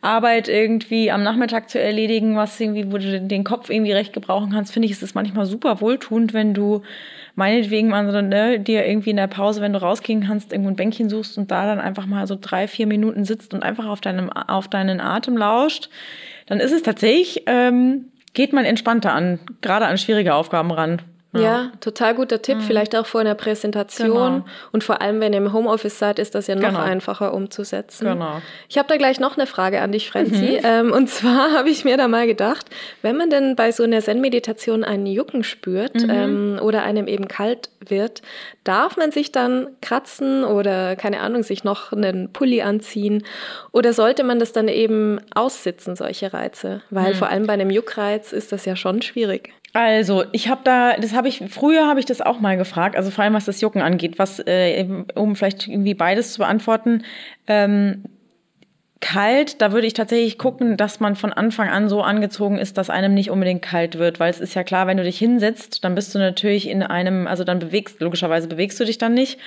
[0.00, 4.52] Arbeit irgendwie am Nachmittag zu erledigen, was irgendwie, wo du den Kopf irgendwie recht gebrauchen
[4.52, 6.82] kannst, finde ich, ist es manchmal super wohltuend, wenn du
[7.38, 10.76] meinetwegen mal so, ne, dir irgendwie in der Pause, wenn du rausgehen kannst, irgendwo ein
[10.76, 14.00] Bänkchen suchst und da dann einfach mal so drei, vier Minuten sitzt und einfach auf
[14.00, 15.88] deinem, auf deinen Atem lauscht,
[16.46, 21.00] dann ist es tatsächlich, ähm, geht man entspannter an, gerade an schwierige Aufgaben ran.
[21.38, 21.62] Ja.
[21.62, 22.62] ja, total guter Tipp, mhm.
[22.62, 24.08] vielleicht auch vor einer Präsentation.
[24.08, 24.44] Genau.
[24.72, 26.80] Und vor allem, wenn ihr im Homeoffice seid, ist das ja noch genau.
[26.80, 28.06] einfacher umzusetzen.
[28.06, 28.40] Genau.
[28.68, 30.58] Ich habe da gleich noch eine Frage an dich, Franzi.
[30.60, 30.64] Mhm.
[30.64, 32.66] Ähm, und zwar habe ich mir da mal gedacht,
[33.02, 36.10] wenn man denn bei so einer Zen-Meditation einen Jucken spürt mhm.
[36.10, 38.22] ähm, oder einem eben kalt wird,
[38.68, 43.24] darf man sich dann kratzen oder, keine Ahnung, sich noch einen Pulli anziehen?
[43.72, 46.82] Oder sollte man das dann eben aussitzen, solche Reize?
[46.90, 47.16] Weil mhm.
[47.16, 49.54] vor allem bei einem Juckreiz ist das ja schon schwierig.
[49.72, 53.10] Also, ich habe da, das habe ich, früher habe ich das auch mal gefragt, also
[53.10, 57.04] vor allem was das Jucken angeht, was, äh, um vielleicht irgendwie beides zu beantworten.
[57.46, 58.04] Ähm,
[59.00, 62.90] kalt, da würde ich tatsächlich gucken, dass man von Anfang an so angezogen ist, dass
[62.90, 65.94] einem nicht unbedingt kalt wird, weil es ist ja klar, wenn du dich hinsetzt, dann
[65.94, 69.38] bist du natürlich in einem, also dann bewegst, logischerweise bewegst du dich dann nicht.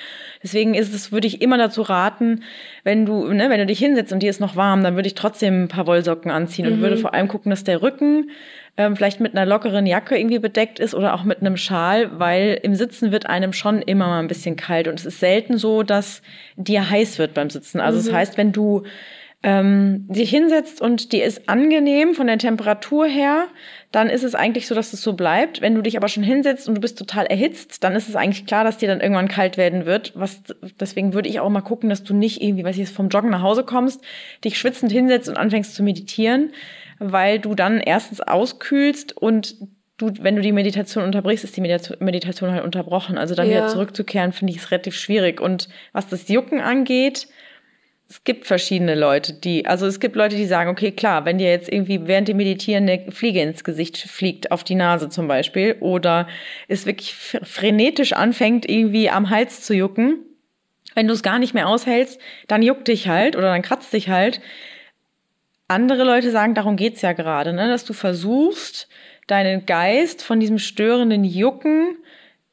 [0.42, 2.44] Deswegen ist es, würde ich immer dazu raten,
[2.82, 5.14] wenn du, ne, wenn du dich hinsetzt und dir ist noch warm, dann würde ich
[5.14, 6.72] trotzdem ein paar Wollsocken anziehen mhm.
[6.72, 8.30] und würde vor allem gucken, dass der Rücken
[8.78, 12.58] ähm, vielleicht mit einer lockeren Jacke irgendwie bedeckt ist oder auch mit einem Schal, weil
[12.62, 15.82] im Sitzen wird einem schon immer mal ein bisschen kalt und es ist selten so,
[15.82, 16.22] dass
[16.56, 17.80] dir heiß wird beim Sitzen.
[17.80, 18.06] Also mhm.
[18.06, 18.84] das heißt, wenn du
[19.42, 23.48] ähm, sich hinsetzt und die ist angenehm von der Temperatur her,
[23.90, 25.60] dann ist es eigentlich so, dass es so bleibt.
[25.60, 28.46] Wenn du dich aber schon hinsetzt und du bist total erhitzt, dann ist es eigentlich
[28.46, 30.12] klar, dass dir dann irgendwann kalt werden wird.
[30.14, 30.42] Was,
[30.78, 33.42] deswegen würde ich auch mal gucken, dass du nicht irgendwie, weiß ich, vom Joggen nach
[33.42, 34.02] Hause kommst,
[34.44, 36.52] dich schwitzend hinsetzt und anfängst zu meditieren,
[37.00, 39.56] weil du dann erstens auskühlst und
[39.96, 43.18] du, wenn du die Meditation unterbrichst, ist die Meditation halt unterbrochen.
[43.18, 43.56] Also dann ja.
[43.56, 45.40] wieder zurückzukehren, finde ich es relativ schwierig.
[45.40, 47.26] Und was das Jucken angeht,
[48.12, 51.48] es gibt verschiedene Leute, die, also es gibt Leute, die sagen, okay, klar, wenn dir
[51.48, 55.76] jetzt irgendwie während dem Meditieren eine Fliege ins Gesicht fliegt, auf die Nase zum Beispiel,
[55.80, 56.28] oder
[56.68, 60.18] es wirklich frenetisch anfängt, irgendwie am Hals zu jucken,
[60.94, 64.10] wenn du es gar nicht mehr aushältst, dann juckt dich halt oder dann kratzt dich
[64.10, 64.42] halt.
[65.66, 67.66] Andere Leute sagen, darum geht's ja gerade, ne?
[67.68, 68.88] dass du versuchst,
[69.26, 71.96] deinen Geist von diesem störenden Jucken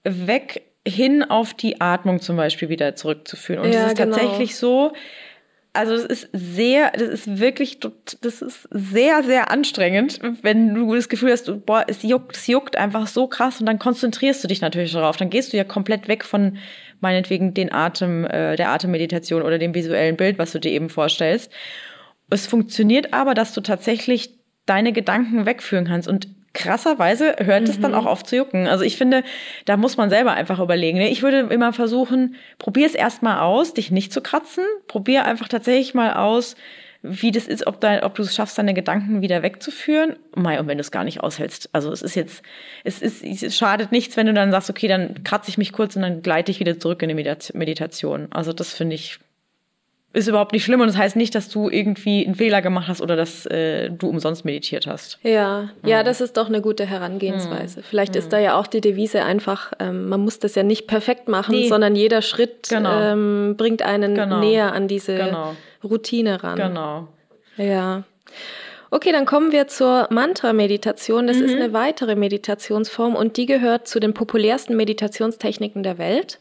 [0.06, 3.64] weg hin auf die Atmung zum Beispiel wieder zurückzuführen.
[3.64, 4.16] Und es ja, ist genau.
[4.16, 4.94] tatsächlich so,
[5.74, 11.10] also es ist sehr, das ist wirklich, das ist sehr, sehr anstrengend, wenn du das
[11.10, 14.62] Gefühl hast, boah, es juckt, es juckt einfach so krass und dann konzentrierst du dich
[14.62, 15.18] natürlich darauf.
[15.18, 16.58] Dann gehst du ja komplett weg von
[17.02, 21.52] meinetwegen den Atem, äh, der Atemmeditation oder dem visuellen Bild, was du dir eben vorstellst.
[22.30, 26.28] Es funktioniert aber, dass du tatsächlich deine Gedanken wegführen kannst und
[26.60, 27.70] krasserweise hört mhm.
[27.70, 27.98] es dann mhm.
[27.98, 28.68] auch auf zu jucken.
[28.68, 29.24] Also ich finde,
[29.66, 31.00] da muss man selber einfach überlegen.
[31.00, 31.10] Ne?
[31.10, 34.66] Ich würde immer versuchen, probier es erstmal aus, dich nicht zu kratzen.
[34.88, 36.56] Probier einfach tatsächlich mal aus,
[37.02, 40.18] wie das ist, ob, dein, ob du es schaffst, deine Gedanken wieder wegzuführen.
[40.36, 41.70] Mai, und wenn du es gar nicht aushältst.
[41.72, 42.44] Also es ist jetzt,
[42.84, 45.96] es ist, es schadet nichts, wenn du dann sagst, okay, dann kratze ich mich kurz
[45.96, 47.16] und dann gleite ich wieder zurück in die
[47.54, 48.28] Meditation.
[48.32, 49.20] Also das finde ich
[50.12, 53.02] ist überhaupt nicht schlimm und das heißt nicht, dass du irgendwie einen Fehler gemacht hast
[53.02, 55.20] oder dass äh, du umsonst meditiert hast.
[55.22, 55.88] Ja, mhm.
[55.88, 57.82] ja, das ist doch eine gute Herangehensweise.
[57.82, 57.84] Mhm.
[57.84, 58.20] Vielleicht mhm.
[58.20, 61.54] ist da ja auch die Devise einfach, ähm, man muss das ja nicht perfekt machen,
[61.54, 61.68] nee.
[61.68, 63.00] sondern jeder Schritt genau.
[63.00, 64.40] ähm, bringt einen genau.
[64.40, 65.56] näher an diese genau.
[65.84, 66.56] Routine ran.
[66.56, 67.08] Genau.
[67.58, 68.04] Ja.
[68.92, 71.28] Okay, dann kommen wir zur Mantra-Meditation.
[71.28, 71.44] Das mhm.
[71.46, 76.40] ist eine weitere Meditationsform und die gehört zu den populärsten Meditationstechniken der Welt.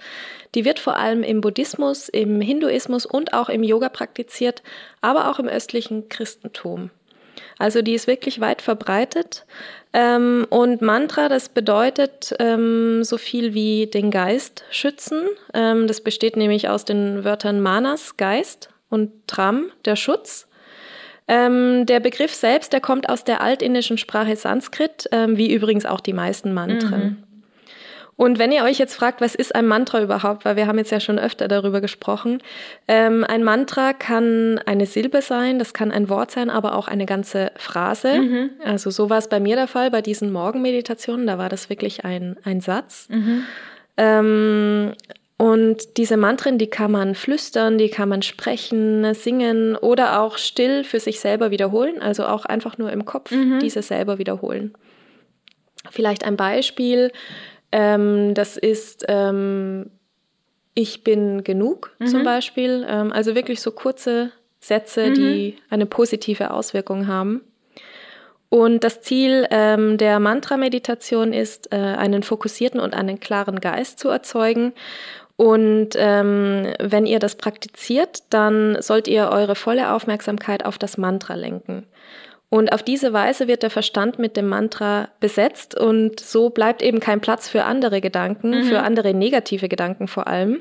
[0.54, 4.62] Die wird vor allem im Buddhismus, im Hinduismus und auch im Yoga praktiziert,
[5.02, 6.90] aber auch im östlichen Christentum.
[7.58, 9.44] Also die ist wirklich weit verbreitet.
[9.92, 15.22] Ähm, und Mantra, das bedeutet ähm, so viel wie den Geist schützen.
[15.54, 20.47] Ähm, das besteht nämlich aus den Wörtern Manas, Geist, und Tram, der Schutz.
[21.28, 26.00] Ähm, der Begriff selbst, der kommt aus der altindischen Sprache Sanskrit, ähm, wie übrigens auch
[26.00, 27.02] die meisten Mantren.
[27.02, 27.24] Mhm.
[28.18, 30.90] Und wenn ihr euch jetzt fragt, was ist ein Mantra überhaupt, weil wir haben jetzt
[30.90, 32.42] ja schon öfter darüber gesprochen,
[32.88, 37.06] ähm, ein Mantra kann eine Silbe sein, das kann ein Wort sein, aber auch eine
[37.06, 38.18] ganze Phrase.
[38.18, 38.50] Mhm.
[38.64, 42.04] Also so war es bei mir der Fall bei diesen Morgenmeditationen, da war das wirklich
[42.04, 43.06] ein, ein Satz.
[43.08, 43.44] Mhm.
[43.96, 44.94] Ähm,
[45.38, 50.82] und diese Mantren, die kann man flüstern, die kann man sprechen, singen oder auch still
[50.82, 53.60] für sich selber wiederholen, also auch einfach nur im Kopf mhm.
[53.60, 54.74] diese selber wiederholen.
[55.90, 57.12] Vielleicht ein Beispiel.
[57.70, 59.90] Ähm, das ist ähm,
[60.74, 62.06] Ich bin genug mhm.
[62.08, 62.84] zum Beispiel.
[62.88, 65.14] Ähm, also wirklich so kurze Sätze, mhm.
[65.14, 67.42] die eine positive Auswirkung haben.
[68.48, 74.08] Und das Ziel ähm, der Mantra-Meditation ist, äh, einen fokussierten und einen klaren Geist zu
[74.08, 74.72] erzeugen.
[75.38, 81.36] Und ähm, wenn ihr das praktiziert, dann sollt ihr eure volle Aufmerksamkeit auf das Mantra
[81.36, 81.86] lenken.
[82.48, 86.98] Und auf diese Weise wird der Verstand mit dem Mantra besetzt und so bleibt eben
[86.98, 88.64] kein Platz für andere Gedanken, mhm.
[88.64, 90.60] für andere negative Gedanken vor allem.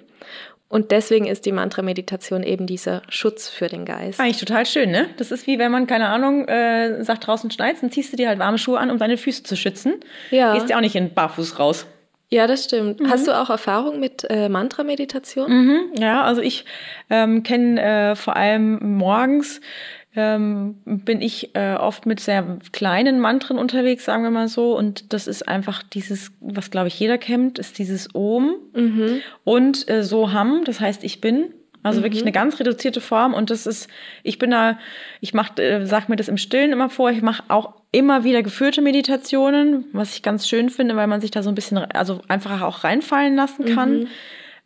[0.69, 4.19] Und deswegen ist die Mantra-Meditation eben dieser Schutz für den Geist.
[4.19, 5.07] Eigentlich total schön, ne?
[5.17, 8.27] Das ist wie wenn man, keine Ahnung, äh, sagt draußen schneit, dann ziehst du dir
[8.27, 9.95] halt warme Schuhe an, um deine Füße zu schützen.
[10.29, 10.53] Ja.
[10.53, 11.87] Gehst ja auch nicht in Barfuß raus.
[12.29, 12.99] Ja, das stimmt.
[12.99, 13.09] Mhm.
[13.09, 15.49] Hast du auch Erfahrung mit äh, Mantra-Meditation?
[15.49, 16.65] Mhm, ja, also ich
[17.09, 19.61] ähm, kenne äh, vor allem morgens
[20.17, 24.75] ähm, bin ich äh, oft mit sehr kleinen Mantren unterwegs, sagen wir mal so.
[24.75, 29.21] Und das ist einfach dieses, was glaube ich jeder kennt, ist dieses Om mhm.
[29.43, 31.53] und äh, Soham, das heißt ich bin.
[31.83, 32.05] Also mhm.
[32.05, 33.87] wirklich eine ganz reduzierte Form und das ist,
[34.23, 34.79] ich bin da,
[35.21, 38.43] ich mach, äh, sag mir das im Stillen immer vor, ich mache auch immer wieder
[38.43, 42.21] geführte Meditationen, was ich ganz schön finde, weil man sich da so ein bisschen, also
[42.27, 43.99] einfach auch reinfallen lassen kann.
[43.99, 44.07] Mhm.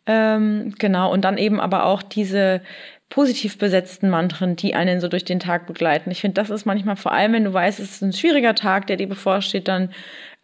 [0.06, 2.60] Ähm, genau, und dann eben aber auch diese
[3.08, 6.10] positiv besetzten Mantren, die einen so durch den Tag begleiten.
[6.10, 8.86] Ich finde, das ist manchmal vor allem, wenn du weißt, es ist ein schwieriger Tag,
[8.86, 9.90] der dir bevorsteht, dann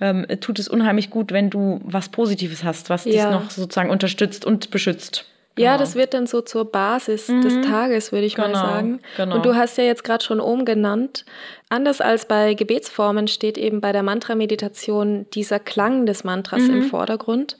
[0.01, 3.13] ähm, tut es unheimlich gut, wenn du was Positives hast, was ja.
[3.13, 5.25] dich noch sozusagen unterstützt und beschützt.
[5.59, 5.73] Genau.
[5.73, 7.43] Ja, das wird dann so zur Basis mhm.
[7.43, 9.01] des Tages, würde ich genau, mal sagen.
[9.17, 9.37] Genau.
[9.37, 11.25] Und du hast ja jetzt gerade schon Om genannt.
[11.69, 16.71] Anders als bei Gebetsformen steht eben bei der Mantra-Meditation dieser Klang des Mantras mhm.
[16.75, 17.57] im Vordergrund.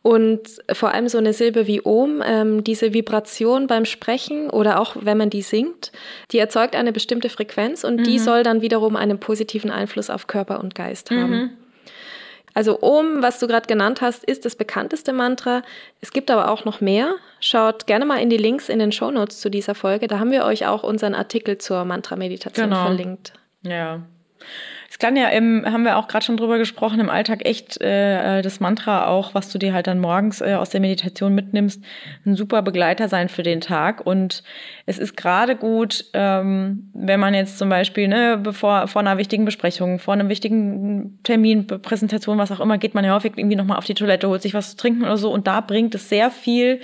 [0.00, 0.40] Und
[0.72, 5.16] vor allem so eine Silbe wie Om, ähm, diese Vibration beim Sprechen oder auch wenn
[5.16, 5.92] man die singt,
[6.30, 8.04] die erzeugt eine bestimmte Frequenz und mhm.
[8.04, 11.56] die soll dann wiederum einen positiven Einfluss auf Körper und Geist haben.
[12.54, 15.62] Also Om, was du gerade genannt hast, ist das bekannteste Mantra.
[16.00, 17.16] Es gibt aber auch noch mehr.
[17.40, 20.06] Schaut gerne mal in die Links in den Shownotes zu dieser Folge.
[20.06, 22.84] Da haben wir euch auch unseren Artikel zur Mantra-Meditation genau.
[22.84, 23.32] verlinkt.
[23.62, 24.02] Ja,
[24.94, 28.42] Es kann ja im, haben wir auch gerade schon drüber gesprochen, im Alltag echt äh,
[28.42, 31.82] das Mantra auch, was du dir halt dann morgens äh, aus der Meditation mitnimmst,
[32.24, 34.06] ein super Begleiter sein für den Tag.
[34.06, 34.44] Und
[34.86, 39.44] es ist gerade gut, ähm, wenn man jetzt zum Beispiel, ne, bevor vor einer wichtigen
[39.44, 43.78] Besprechung, vor einem wichtigen Termin, Präsentation, was auch immer, geht man ja häufig irgendwie nochmal
[43.78, 45.32] auf die Toilette, holt sich was zu trinken oder so.
[45.32, 46.78] Und da bringt es sehr viel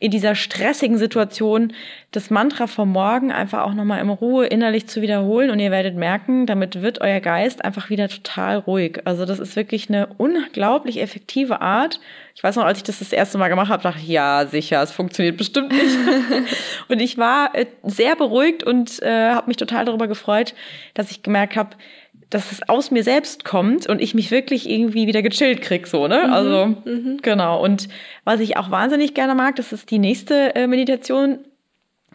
[0.00, 1.74] in dieser stressigen Situation
[2.10, 5.94] das Mantra vom Morgen einfach auch nochmal in Ruhe innerlich zu wiederholen und ihr werdet
[5.94, 9.02] merken, damit wird euer Geist einfach wieder total ruhig.
[9.04, 12.00] Also das ist wirklich eine unglaublich effektive Art.
[12.34, 14.82] Ich weiß noch, als ich das das erste Mal gemacht habe, dachte ich, ja, sicher,
[14.82, 15.96] es funktioniert bestimmt nicht.
[16.88, 20.54] und ich war äh, sehr beruhigt und äh, habe mich total darüber gefreut,
[20.94, 21.76] dass ich gemerkt habe,
[22.30, 26.06] dass es aus mir selbst kommt und ich mich wirklich irgendwie wieder gechillt krieg, so,
[26.06, 26.24] ne?
[26.26, 27.18] Mhm, also, mhm.
[27.22, 27.62] genau.
[27.62, 27.88] Und
[28.24, 31.40] was ich auch wahnsinnig gerne mag, das ist die nächste äh, Meditation,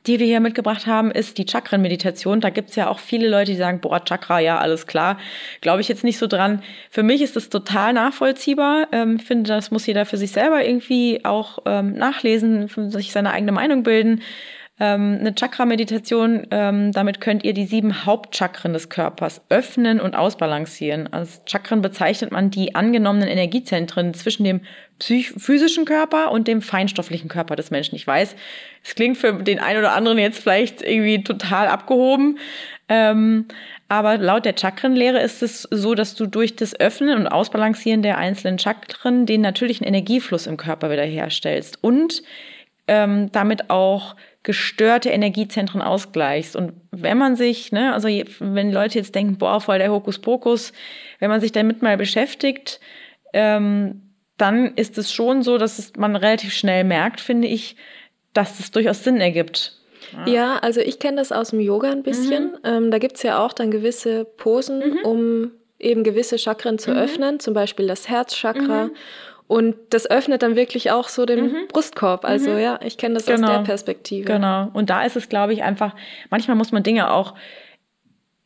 [0.08, 2.39] die wir hier mitgebracht haben, ist die Chakren-Meditation.
[2.39, 5.17] Da gibt's ja auch viele Leute, die sagen, boah, Chakra, ja, alles klar.
[5.62, 6.62] Glaube ich jetzt nicht so dran.
[6.91, 8.88] Für mich ist das total nachvollziehbar.
[8.91, 13.32] Ähm, ich finde, das muss jeder für sich selber irgendwie auch ähm, nachlesen, sich seine
[13.32, 14.21] eigene Meinung bilden
[14.78, 21.12] ähm, eine Chakra-Meditation, ähm, damit könnt ihr die sieben Hauptchakren des Körpers öffnen und ausbalancieren.
[21.14, 24.62] Als Chakren bezeichnet man die angenommenen Energiezentren zwischen dem
[25.00, 27.96] physischen Körper und dem feinstofflichen Körper des Menschen.
[27.96, 28.36] Ich weiß,
[28.84, 32.38] es klingt für den einen oder anderen jetzt vielleicht irgendwie total abgehoben.
[32.90, 33.46] Ähm,
[33.88, 38.18] aber laut der Chakrenlehre ist es so, dass du durch das Öffnen und Ausbalancieren der
[38.18, 42.24] einzelnen Chakren den natürlichen Energiefluss im Körper wiederherstellst und
[42.88, 46.56] ähm, damit auch gestörte Energiezentren ausgleichst.
[46.56, 50.72] Und wenn man sich, ne, also wenn Leute jetzt denken, boah, voll der Hokuspokus,
[51.20, 52.80] wenn man sich damit mal beschäftigt,
[53.34, 54.04] ähm,
[54.38, 57.76] dann ist es schon so, dass es, man relativ schnell merkt, finde ich,
[58.34, 59.82] dass es durchaus Sinn ergibt.
[60.28, 62.52] Ja, ja also ich kenne das aus dem Yoga ein bisschen.
[62.52, 62.58] Mhm.
[62.64, 65.00] Ähm, da gibt's ja auch dann gewisse Posen, mhm.
[65.04, 66.98] um eben gewisse Chakren zu mhm.
[66.98, 68.92] öffnen, zum Beispiel das Herzchakra.
[69.48, 71.68] Und das öffnet dann wirklich auch so den mhm.
[71.68, 72.26] Brustkorb.
[72.26, 72.60] Also mhm.
[72.60, 73.48] ja, ich kenne das genau.
[73.48, 74.26] aus der Perspektive.
[74.26, 74.70] Genau.
[74.74, 75.96] Und da ist es, glaube ich, einfach,
[76.32, 77.36] manchmal muss man Dinge auch,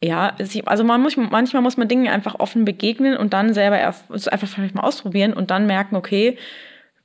[0.02, 0.36] ja,
[0.66, 4.76] also man muss, manchmal muss man Dinge einfach offen begegnen und dann selber einfach vielleicht
[4.76, 6.38] mal ausprobieren und dann merken, okay,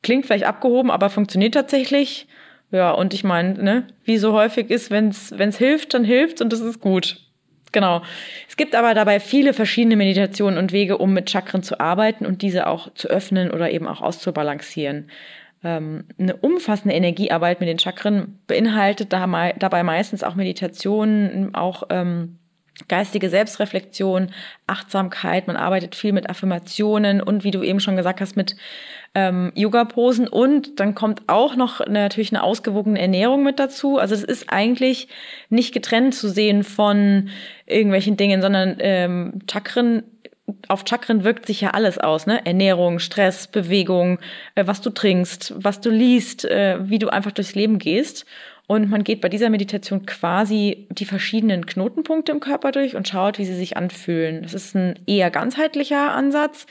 [0.03, 2.29] klingt vielleicht abgehoben, aber funktioniert tatsächlich.
[2.71, 6.53] Ja, und ich meine, ne, wie so häufig ist, wenn es hilft, dann hilft und
[6.53, 7.21] das ist gut.
[7.75, 8.03] Genau.
[8.49, 12.41] Es gibt aber dabei viele verschiedene Meditationen und Wege, um mit Chakren zu arbeiten und
[12.41, 15.11] diese auch zu öffnen oder eben auch auszubalancieren.
[15.65, 22.39] Ähm, eine umfassende Energiearbeit mit den Chakren beinhaltet dabei meistens auch Meditationen, auch ähm,
[22.89, 24.31] geistige Selbstreflexion,
[24.67, 28.57] Achtsamkeit, man arbeitet viel mit Affirmationen und wie du eben schon gesagt hast, mit
[29.15, 33.99] ähm, Yoga-Posen und dann kommt auch noch natürlich eine ausgewogene Ernährung mit dazu.
[33.99, 35.09] Also es ist eigentlich
[35.51, 37.29] nicht getrennt zu sehen von
[37.67, 40.03] irgendwelchen Dingen, sondern ähm, Chakren
[40.69, 42.45] auf Chakren wirkt sich ja alles aus, ne?
[42.45, 44.19] Ernährung, Stress, Bewegung,
[44.55, 48.27] äh, was du trinkst, was du liest, äh, wie du einfach durchs Leben gehst.
[48.67, 53.39] Und man geht bei dieser Meditation quasi die verschiedenen Knotenpunkte im Körper durch und schaut,
[53.39, 54.43] wie sie sich anfühlen.
[54.43, 56.67] Das ist ein eher ganzheitlicher Ansatz,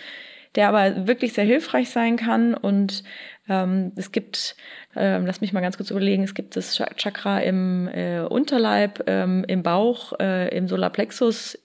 [0.56, 2.56] der aber wirklich sehr hilfreich sein kann.
[2.56, 3.04] Und
[3.48, 4.56] ähm, es gibt,
[4.96, 9.46] äh, lass mich mal ganz kurz überlegen, es gibt das Chakra im äh, Unterleib, ähm,
[9.48, 11.60] im Bauch, äh, im Solarplexus,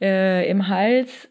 [0.00, 1.28] äh, im Hals,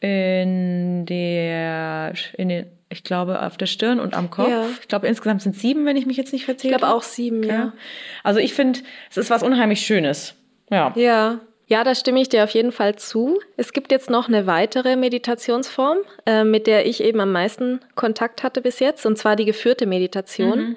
[0.00, 4.48] in der, in den ich glaube, auf der Stirn und am Kopf.
[4.48, 4.66] Ja.
[4.80, 6.74] Ich glaube, insgesamt sind sieben, wenn ich mich jetzt nicht verzähle.
[6.74, 7.54] Ich glaube auch sieben, ja.
[7.54, 7.72] ja.
[8.24, 10.34] Also ich finde, es ist was unheimlich Schönes.
[10.70, 10.92] Ja.
[10.96, 11.40] Ja.
[11.66, 13.38] Ja, da stimme ich dir auf jeden Fall zu.
[13.56, 18.42] Es gibt jetzt noch eine weitere Meditationsform, äh, mit der ich eben am meisten Kontakt
[18.42, 20.58] hatte bis jetzt, und zwar die geführte Meditation.
[20.58, 20.76] Mhm.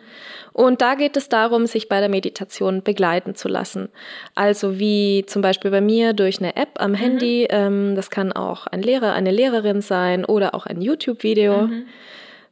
[0.53, 3.89] Und da geht es darum, sich bei der Meditation begleiten zu lassen.
[4.35, 6.95] Also wie zum Beispiel bei mir durch eine App am mhm.
[6.95, 7.47] Handy.
[7.49, 11.63] Ähm, das kann auch ein Lehrer, eine Lehrerin sein oder auch ein YouTube-Video.
[11.63, 11.85] Mhm.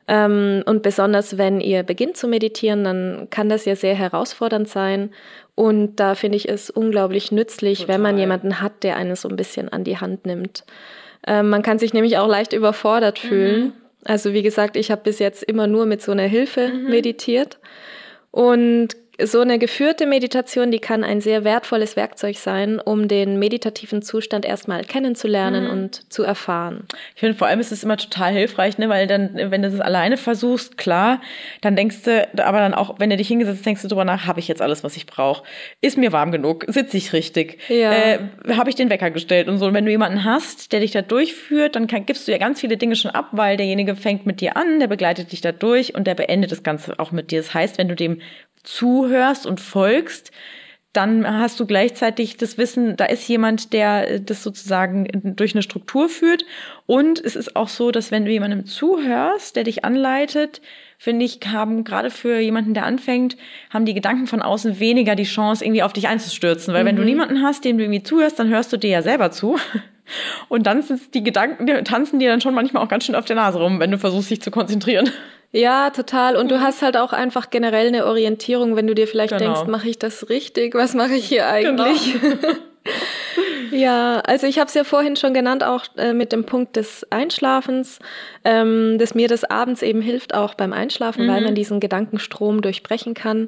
[0.08, 5.12] Ähm, und besonders wenn ihr beginnt zu meditieren, dann kann das ja sehr herausfordernd sein.
[5.54, 7.96] Und da finde ich es unglaublich nützlich, Total.
[7.96, 10.64] wenn man jemanden hat, der einen so ein bisschen an die Hand nimmt.
[11.28, 13.28] Ähm, man kann sich nämlich auch leicht überfordert mhm.
[13.28, 13.62] fühlen.
[13.62, 13.74] Mhm.
[14.04, 16.90] Also wie gesagt, ich habe bis jetzt immer nur mit so einer Hilfe mhm.
[16.90, 17.60] meditiert.
[18.32, 24.02] Und so eine geführte Meditation, die kann ein sehr wertvolles Werkzeug sein, um den meditativen
[24.02, 25.70] Zustand erstmal kennenzulernen mhm.
[25.72, 26.86] und zu erfahren.
[27.16, 29.80] Ich finde, vor allem ist es immer total hilfreich, ne, weil dann, wenn du es
[29.80, 31.22] alleine versuchst, klar,
[31.62, 34.40] dann denkst du, aber dann auch, wenn du dich hingesetzt denkst du drüber nach, habe
[34.40, 35.44] ich jetzt alles, was ich brauche?
[35.82, 36.66] Ist mir warm genug?
[36.68, 37.60] Sitze ich richtig?
[37.70, 37.92] Ja.
[37.92, 38.20] Äh,
[38.54, 39.68] habe ich den Wecker gestellt und so.
[39.68, 42.60] Und wenn du jemanden hast, der dich da durchführt, dann kann, gibst du ja ganz
[42.60, 45.96] viele Dinge schon ab, weil derjenige fängt mit dir an, der begleitet dich da durch
[45.96, 47.40] und der beendet das Ganze auch mit dir.
[47.40, 48.22] Das heißt, wenn du dem
[48.64, 50.32] zuhörst und folgst,
[50.94, 55.08] dann hast du gleichzeitig das Wissen, da ist jemand, der das sozusagen
[55.38, 56.44] durch eine Struktur führt.
[56.86, 60.62] Und es ist auch so, dass wenn du jemandem zuhörst, der dich anleitet,
[60.98, 63.38] finde ich, haben gerade für jemanden, der anfängt,
[63.70, 66.74] haben die Gedanken von außen weniger die Chance, irgendwie auf dich einzustürzen.
[66.74, 66.88] Weil mhm.
[66.88, 67.08] wenn du mhm.
[67.08, 69.58] niemanden hast, dem du irgendwie zuhörst, dann hörst du dir ja selber zu.
[70.50, 73.24] Und dann sind die Gedanken, die tanzen dir dann schon manchmal auch ganz schön auf
[73.24, 75.10] der Nase rum, wenn du versuchst, dich zu konzentrieren.
[75.52, 76.38] Ja, total.
[76.38, 76.62] Und du mhm.
[76.62, 79.54] hast halt auch einfach generell eine Orientierung, wenn du dir vielleicht genau.
[79.54, 80.76] denkst, mache ich das richtig?
[80.76, 82.16] Was mache ich hier eigentlich?
[82.22, 82.38] Genau.
[83.72, 87.06] ja, also ich habe es ja vorhin schon genannt, auch äh, mit dem Punkt des
[87.12, 88.00] Einschlafens,
[88.46, 91.30] ähm, dass mir das abends eben hilft, auch beim Einschlafen, mhm.
[91.30, 93.48] weil man diesen Gedankenstrom durchbrechen kann.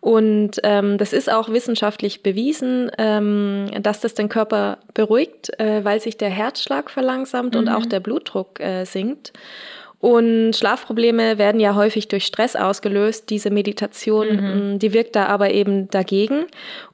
[0.00, 6.00] Und ähm, das ist auch wissenschaftlich bewiesen, ähm, dass das den Körper beruhigt, äh, weil
[6.00, 7.60] sich der Herzschlag verlangsamt mhm.
[7.60, 9.32] und auch der Blutdruck äh, sinkt.
[10.04, 13.30] Und Schlafprobleme werden ja häufig durch Stress ausgelöst.
[13.30, 14.74] Diese Meditation, mhm.
[14.74, 16.44] Mm, die wirkt da aber eben dagegen.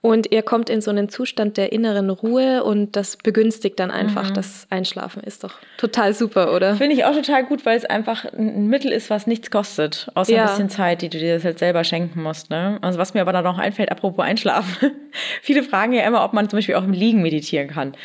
[0.00, 4.30] Und ihr kommt in so einen Zustand der inneren Ruhe und das begünstigt dann einfach
[4.30, 4.34] mhm.
[4.34, 5.24] das Einschlafen.
[5.24, 6.76] Ist doch total super, oder?
[6.76, 10.08] Finde ich auch total gut, weil es einfach ein Mittel ist, was nichts kostet.
[10.14, 10.44] Außer ja.
[10.44, 12.48] ein bisschen Zeit, die du dir halt selber schenken musst.
[12.48, 12.78] Ne?
[12.80, 14.92] Also was mir aber da noch einfällt, apropos Einschlafen.
[15.42, 17.96] Viele fragen ja immer, ob man zum Beispiel auch im Liegen meditieren kann.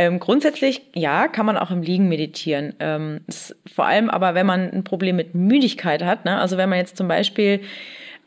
[0.00, 2.72] Ähm, grundsätzlich, ja, kann man auch im Liegen meditieren.
[2.78, 3.20] Ähm,
[3.66, 6.24] vor allem aber, wenn man ein Problem mit Müdigkeit hat.
[6.24, 6.38] Ne?
[6.38, 7.60] Also wenn man jetzt zum Beispiel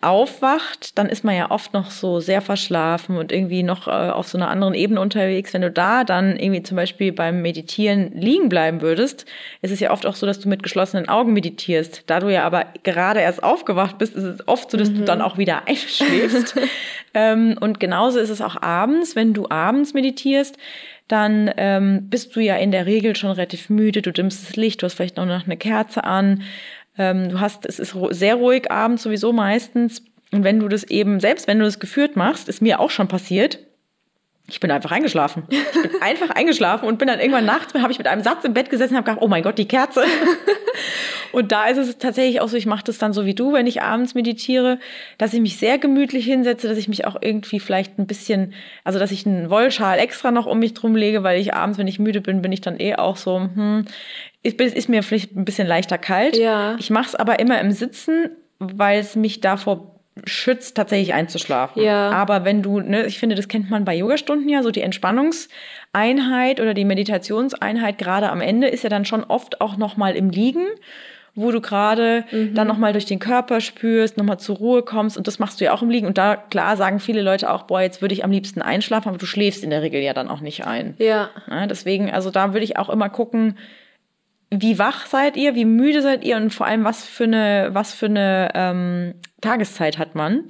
[0.01, 4.27] aufwacht, dann ist man ja oft noch so sehr verschlafen und irgendwie noch äh, auf
[4.27, 5.53] so einer anderen Ebene unterwegs.
[5.53, 9.25] Wenn du da dann irgendwie zum Beispiel beim Meditieren liegen bleiben würdest,
[9.61, 12.03] ist es ja oft auch so, dass du mit geschlossenen Augen meditierst.
[12.07, 14.97] Da du ja aber gerade erst aufgewacht bist, ist es oft so, dass mhm.
[14.97, 16.55] du dann auch wieder einschläfst.
[17.13, 20.57] ähm, und genauso ist es auch abends, wenn du abends meditierst
[21.11, 24.81] dann ähm, bist du ja in der Regel schon relativ müde, du dimmst das Licht,
[24.81, 26.43] du hast vielleicht noch eine Kerze an,
[27.01, 30.03] ähm, du hast, es ist sehr ruhig abends sowieso meistens.
[30.31, 33.07] Und wenn du das eben, selbst wenn du das geführt machst, ist mir auch schon
[33.07, 33.59] passiert,
[34.47, 35.43] ich bin einfach eingeschlafen.
[35.49, 38.53] Ich bin einfach eingeschlafen und bin dann irgendwann nachts, habe ich mit einem Satz im
[38.53, 40.03] Bett gesessen und habe gedacht, oh mein Gott, die Kerze.
[41.31, 43.67] Und da ist es tatsächlich auch so, ich mache das dann so wie du, wenn
[43.67, 44.79] ich abends meditiere,
[45.17, 48.99] dass ich mich sehr gemütlich hinsetze, dass ich mich auch irgendwie vielleicht ein bisschen, also
[48.99, 51.99] dass ich einen Wollschal extra noch um mich drum lege, weil ich abends, wenn ich
[51.99, 53.85] müde bin, bin ich dann eh auch so, hm,
[54.43, 56.37] ist, ist mir vielleicht ein bisschen leichter kalt.
[56.37, 56.75] Ja.
[56.79, 58.29] Ich mache es aber immer im Sitzen,
[58.59, 61.81] weil es mich davor schützt, tatsächlich einzuschlafen.
[61.81, 62.11] Ja.
[62.11, 66.59] Aber wenn du, ne, ich finde, das kennt man bei Yogastunden ja, so die Entspannungseinheit
[66.59, 70.65] oder die Meditationseinheit gerade am Ende ist ja dann schon oft auch nochmal im Liegen
[71.33, 72.53] wo du gerade mhm.
[72.55, 75.73] dann nochmal durch den Körper spürst, nochmal zur Ruhe kommst und das machst du ja
[75.73, 76.07] auch im Liegen.
[76.07, 79.17] Und da, klar, sagen viele Leute auch, boah, jetzt würde ich am liebsten einschlafen, aber
[79.17, 80.95] du schläfst in der Regel ja dann auch nicht ein.
[80.97, 81.29] Ja.
[81.49, 83.57] ja deswegen, also da würde ich auch immer gucken,
[84.51, 87.93] wie wach seid ihr, wie müde seid ihr und vor allem, was für eine, was
[87.93, 90.43] für eine ähm, Tageszeit hat man.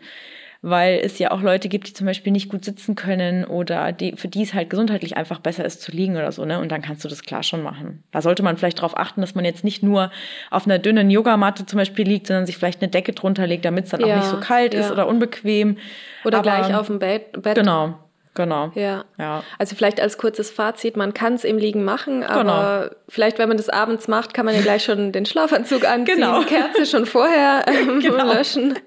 [0.63, 4.15] Weil es ja auch Leute gibt, die zum Beispiel nicht gut sitzen können oder die,
[4.15, 6.59] für die es halt gesundheitlich einfach besser ist zu liegen oder so, ne?
[6.59, 8.03] Und dann kannst du das klar schon machen.
[8.11, 10.11] Da sollte man vielleicht darauf achten, dass man jetzt nicht nur
[10.51, 13.85] auf einer dünnen Yogamatte zum Beispiel liegt, sondern sich vielleicht eine Decke drunter legt, damit
[13.85, 14.81] es dann ja, auch nicht so kalt ja.
[14.81, 15.77] ist oder unbequem.
[16.25, 17.41] Oder Aber, gleich auf dem Bett.
[17.41, 17.55] Bett.
[17.55, 17.97] Genau.
[18.33, 18.71] Genau.
[18.75, 19.03] Ja.
[19.17, 19.43] ja.
[19.57, 22.95] Also vielleicht als kurzes Fazit, man kann es im Liegen machen, aber genau.
[23.09, 26.41] vielleicht, wenn man das abends macht, kann man ja gleich schon den Schlafanzug anziehen, genau.
[26.43, 28.31] Kerze schon vorher ähm, genau.
[28.31, 28.79] löschen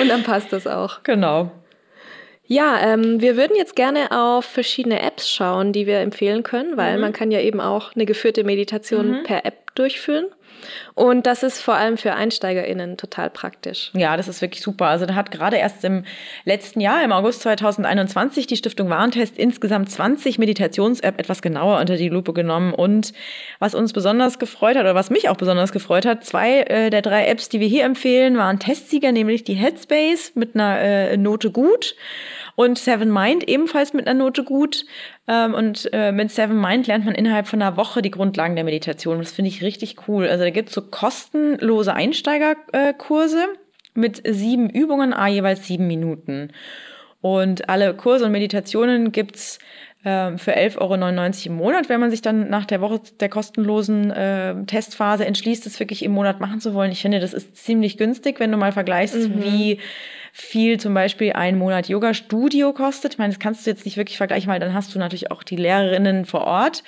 [0.00, 1.02] und dann passt das auch.
[1.04, 1.50] Genau.
[2.48, 6.96] Ja, ähm, wir würden jetzt gerne auf verschiedene Apps schauen, die wir empfehlen können, weil
[6.96, 7.00] mhm.
[7.00, 9.22] man kann ja eben auch eine geführte Meditation mhm.
[9.24, 10.26] per App durchführen.
[10.94, 13.90] Und das ist vor allem für EinsteigerInnen total praktisch.
[13.94, 14.86] Ja, das ist wirklich super.
[14.86, 16.04] Also da hat gerade erst im
[16.44, 22.08] letzten Jahr, im August 2021, die Stiftung Warentest insgesamt 20 Meditations-App etwas genauer unter die
[22.08, 22.72] Lupe genommen.
[22.74, 23.12] Und
[23.58, 27.02] was uns besonders gefreut hat, oder was mich auch besonders gefreut hat, zwei äh, der
[27.02, 31.50] drei Apps, die wir hier empfehlen, waren Testsieger, nämlich die Headspace mit einer äh, Note
[31.50, 31.94] gut
[32.56, 34.84] und Seven Mind ebenfalls mit einer Note gut.
[35.28, 38.64] Ähm, und äh, mit Seven Mind lernt man innerhalb von einer Woche die Grundlagen der
[38.64, 39.18] Meditation.
[39.18, 40.26] Das finde ich richtig cool.
[40.26, 43.44] Also da gibt es so kostenlose Einsteigerkurse
[43.94, 46.50] mit sieben Übungen, a jeweils sieben Minuten.
[47.20, 49.58] Und alle Kurse und Meditationen gibt's
[50.06, 50.94] äh, für 11,99 Euro
[51.46, 55.80] im Monat, wenn man sich dann nach der Woche der kostenlosen äh, Testphase entschließt, das
[55.80, 56.92] wirklich im Monat machen zu wollen.
[56.92, 59.42] Ich finde, das ist ziemlich günstig, wenn du mal vergleichst, mhm.
[59.42, 59.78] wie
[60.32, 63.14] viel zum Beispiel ein Monat Yoga-Studio kostet.
[63.14, 65.42] Ich meine, das kannst du jetzt nicht wirklich vergleichen, weil dann hast du natürlich auch
[65.42, 66.84] die Lehrerinnen vor Ort.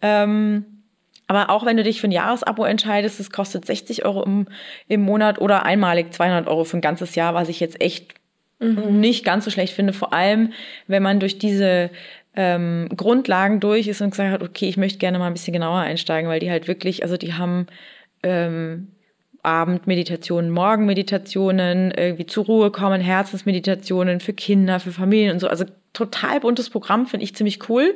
[0.00, 0.64] Ähm,
[1.26, 4.46] aber auch wenn du dich für ein Jahresabo entscheidest, es kostet 60 Euro im,
[4.88, 8.14] im Monat oder einmalig 200 Euro für ein ganzes Jahr, was ich jetzt echt
[8.58, 9.00] mhm.
[9.00, 9.92] nicht ganz so schlecht finde.
[9.92, 10.52] Vor allem,
[10.86, 11.90] wenn man durch diese
[12.36, 15.78] ähm, Grundlagen durch ist und gesagt hat, okay, ich möchte gerne mal ein bisschen genauer
[15.78, 17.66] einsteigen, weil die halt wirklich, also die haben
[18.22, 18.88] ähm,
[19.42, 25.48] Abendmeditationen, Morgenmeditationen, irgendwie zur Ruhe kommen, Herzensmeditationen für Kinder, für Familien und so.
[25.48, 27.94] Also total buntes Programm, finde ich ziemlich cool.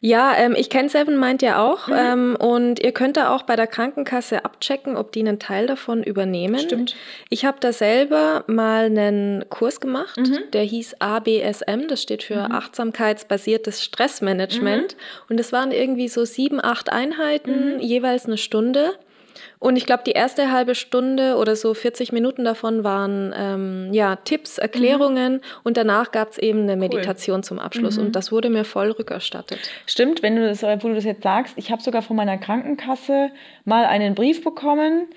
[0.00, 1.94] Ja, ähm, ich kenne Seven Mind ja auch mhm.
[1.96, 6.02] ähm, und ihr könnt da auch bei der Krankenkasse abchecken, ob die einen Teil davon
[6.02, 6.58] übernehmen.
[6.58, 6.94] Stimmt.
[7.30, 10.38] Ich habe da selber mal einen Kurs gemacht, mhm.
[10.52, 12.52] der hieß ABSM, das steht für mhm.
[12.52, 15.00] achtsamkeitsbasiertes Stressmanagement mhm.
[15.30, 17.80] und es waren irgendwie so sieben, acht Einheiten, mhm.
[17.80, 18.92] jeweils eine Stunde.
[19.60, 24.16] Und ich glaube, die erste halbe Stunde oder so 40 Minuten davon waren ähm, ja
[24.16, 25.40] Tipps, Erklärungen mhm.
[25.64, 27.44] und danach gab es eben eine Meditation cool.
[27.44, 28.06] zum Abschluss mhm.
[28.06, 29.58] und das wurde mir voll rückerstattet.
[29.86, 33.30] Stimmt, wenn du das, wo du das jetzt sagst, ich habe sogar von meiner Krankenkasse
[33.64, 35.08] mal einen Brief bekommen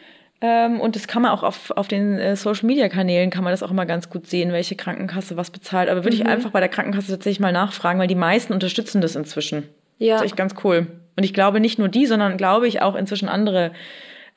[0.41, 3.53] ähm, und das kann man auch auf, auf den äh, Social Media Kanälen kann man
[3.53, 5.87] das auch immer ganz gut sehen, welche Krankenkasse was bezahlt.
[5.87, 6.23] Aber würde mhm.
[6.23, 9.69] ich einfach bei der Krankenkasse tatsächlich mal nachfragen, weil die meisten unterstützen das inzwischen.
[9.99, 10.15] Ja.
[10.15, 10.87] Das ist echt ganz cool.
[11.15, 13.71] Und ich glaube nicht nur die, sondern glaube ich auch inzwischen andere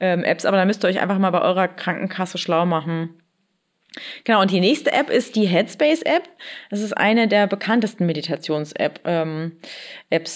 [0.01, 3.11] ähm, Apps, aber da müsst ihr euch einfach mal bei eurer Krankenkasse schlau machen.
[4.25, 6.25] Genau, und die nächste App ist die Headspace-App.
[6.71, 9.01] Das ist eine der bekanntesten Meditations-Apps.
[9.05, 9.53] Ähm,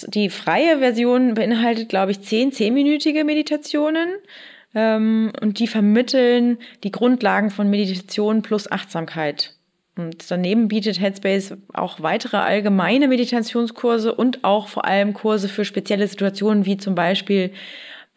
[0.08, 4.08] die freie Version beinhaltet, glaube ich, zehn zehnminütige Meditationen.
[4.74, 9.54] Ähm, und die vermitteln die Grundlagen von Meditation plus Achtsamkeit.
[9.96, 16.06] Und daneben bietet Headspace auch weitere allgemeine Meditationskurse und auch vor allem Kurse für spezielle
[16.06, 17.50] Situationen, wie zum Beispiel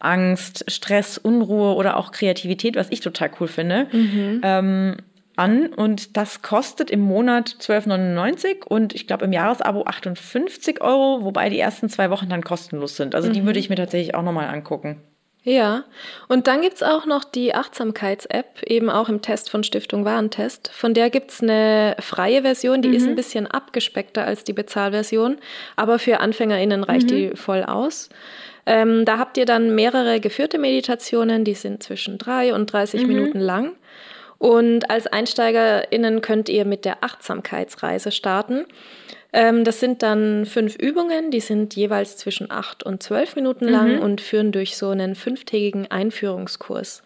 [0.04, 4.42] Angst, Stress, Unruhe oder auch Kreativität, was ich total cool finde, mhm.
[4.44, 4.98] ähm,
[5.36, 5.68] an.
[5.68, 11.60] Und das kostet im Monat 12,99 und ich glaube im Jahresabo 58 Euro, wobei die
[11.60, 13.16] ersten zwei Wochen dann kostenlos sind.
[13.16, 13.34] Also mhm.
[13.34, 15.02] die würde ich mir tatsächlich auch nochmal angucken.
[15.44, 15.86] Ja,
[16.28, 20.70] und dann gibt's auch noch die Achtsamkeits-App, eben auch im Test von Stiftung Warentest.
[20.72, 22.94] Von der gibt's eine freie Version, die mhm.
[22.94, 25.40] ist ein bisschen abgespeckter als die Bezahlversion,
[25.76, 27.16] aber für AnfängerInnen reicht mhm.
[27.16, 28.10] die voll aus.
[28.66, 33.08] Ähm, da habt ihr dann mehrere geführte Meditationen, die sind zwischen drei und 30 mhm.
[33.08, 33.76] Minuten lang.
[34.38, 38.66] Und als EinsteigerInnen könnt ihr mit der Achtsamkeitsreise starten.
[39.34, 43.98] Ähm, das sind dann fünf Übungen, die sind jeweils zwischen acht und zwölf Minuten lang
[43.98, 44.02] mhm.
[44.02, 47.04] und führen durch so einen fünftägigen Einführungskurs.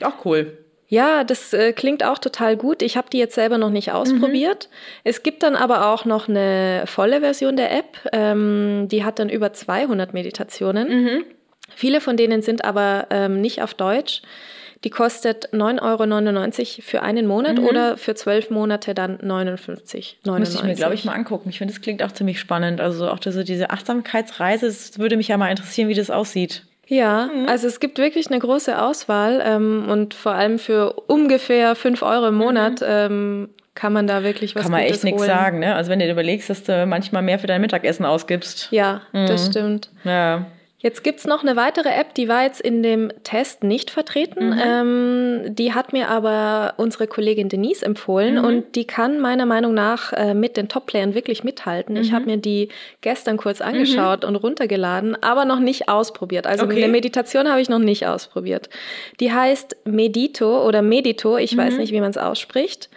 [0.00, 0.56] Auch cool.
[0.90, 2.82] Ja, das äh, klingt auch total gut.
[2.82, 4.68] Ich habe die jetzt selber noch nicht ausprobiert.
[4.68, 4.76] Mhm.
[5.04, 7.96] Es gibt dann aber auch noch eine volle Version der App.
[8.12, 10.88] Ähm, die hat dann über 200 Meditationen.
[10.88, 11.24] Mhm.
[11.74, 14.22] Viele von denen sind aber ähm, nicht auf Deutsch.
[14.82, 17.66] Die kostet 9,99 Euro für einen Monat mhm.
[17.66, 21.50] oder für zwölf Monate dann 59,99 Muss ich mir, glaube ich, mal angucken.
[21.50, 22.80] Ich finde, das klingt auch ziemlich spannend.
[22.80, 26.64] Also auch diese, diese Achtsamkeitsreise, es würde mich ja mal interessieren, wie das aussieht.
[26.90, 27.48] Ja, mhm.
[27.48, 32.26] also es gibt wirklich eine große Auswahl ähm, und vor allem für ungefähr fünf Euro
[32.28, 32.86] im Monat mhm.
[32.88, 35.76] ähm, kann man da wirklich was Kann man Gutes echt nichts sagen, ne?
[35.76, 38.68] Also wenn du überlegst, dass du manchmal mehr für dein Mittagessen ausgibst.
[38.72, 39.26] Ja, mhm.
[39.28, 39.90] das stimmt.
[40.02, 40.46] Ja.
[40.82, 44.50] Jetzt gibt's noch eine weitere App, die war jetzt in dem Test nicht vertreten.
[44.50, 44.60] Mhm.
[44.64, 48.44] Ähm, die hat mir aber unsere Kollegin Denise empfohlen mhm.
[48.44, 51.96] und die kann meiner Meinung nach äh, mit den Top-Playern wirklich mithalten.
[51.96, 52.00] Mhm.
[52.00, 52.70] Ich habe mir die
[53.02, 56.46] gestern kurz angeschaut und runtergeladen, aber noch nicht ausprobiert.
[56.46, 56.82] Also okay.
[56.82, 58.70] eine Meditation habe ich noch nicht ausprobiert.
[59.20, 61.80] Die heißt Medito oder Medito, ich weiß mhm.
[61.80, 62.88] nicht, wie man es ausspricht.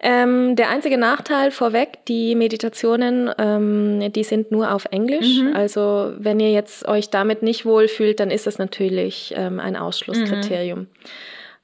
[0.00, 5.40] Ähm, der einzige Nachteil vorweg, die Meditationen, ähm, die sind nur auf Englisch.
[5.40, 5.56] Mhm.
[5.56, 10.80] Also wenn ihr jetzt euch damit nicht wohlfühlt, dann ist das natürlich ähm, ein Ausschlusskriterium.
[10.80, 10.86] Mhm.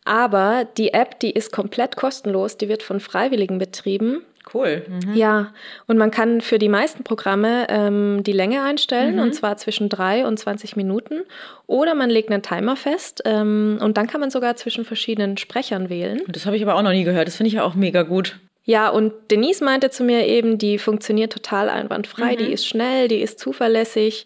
[0.05, 4.22] Aber die App, die ist komplett kostenlos, die wird von Freiwilligen betrieben.
[4.55, 4.82] Cool.
[4.88, 5.14] Mhm.
[5.14, 5.52] Ja,
[5.86, 9.22] und man kann für die meisten Programme ähm, die Länge einstellen, mhm.
[9.22, 11.22] und zwar zwischen drei und 20 Minuten.
[11.66, 15.90] Oder man legt einen Timer fest ähm, und dann kann man sogar zwischen verschiedenen Sprechern
[15.90, 16.20] wählen.
[16.28, 17.26] Das habe ich aber auch noch nie gehört.
[17.26, 18.38] Das finde ich ja auch mega gut.
[18.66, 22.38] Ja, und Denise meinte zu mir eben, die funktioniert total einwandfrei, mhm.
[22.38, 24.24] die ist schnell, die ist zuverlässig.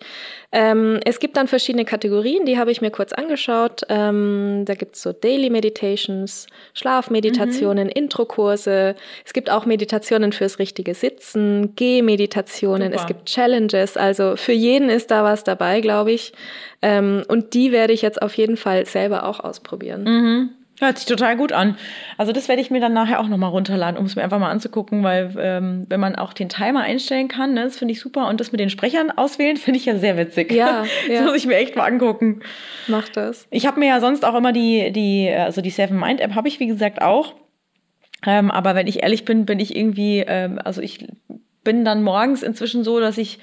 [0.52, 3.82] Ähm, es gibt dann verschiedene Kategorien, die habe ich mir kurz angeschaut.
[3.88, 7.92] Ähm, da gibt's so Daily Meditations, Schlafmeditationen, mhm.
[7.92, 8.94] Introkurse.
[9.26, 13.96] Es gibt auch Meditationen fürs richtige Sitzen, Gehmeditationen, es gibt Challenges.
[13.96, 16.32] Also für jeden ist da was dabei, glaube ich.
[16.80, 20.04] Ähm, und die werde ich jetzt auf jeden Fall selber auch ausprobieren.
[20.04, 20.50] Mhm.
[20.80, 21.76] Hört sich total gut an.
[22.18, 24.50] Also das werde ich mir dann nachher auch nochmal runterladen, um es mir einfach mal
[24.50, 28.28] anzugucken, weil ähm, wenn man auch den Timer einstellen kann, ne, das finde ich super.
[28.28, 30.52] Und das mit den Sprechern auswählen, finde ich ja sehr witzig.
[30.52, 31.22] Ja, das ja.
[31.22, 32.42] muss ich mir echt mal angucken.
[32.86, 33.48] Mach das.
[33.50, 36.46] Ich habe mir ja sonst auch immer die, die, also die Seven Mind App habe
[36.46, 37.34] ich, wie gesagt, auch.
[38.26, 41.06] Ähm, aber wenn ich ehrlich bin, bin ich irgendwie, ähm, also ich
[41.64, 43.38] bin dann morgens inzwischen so, dass ich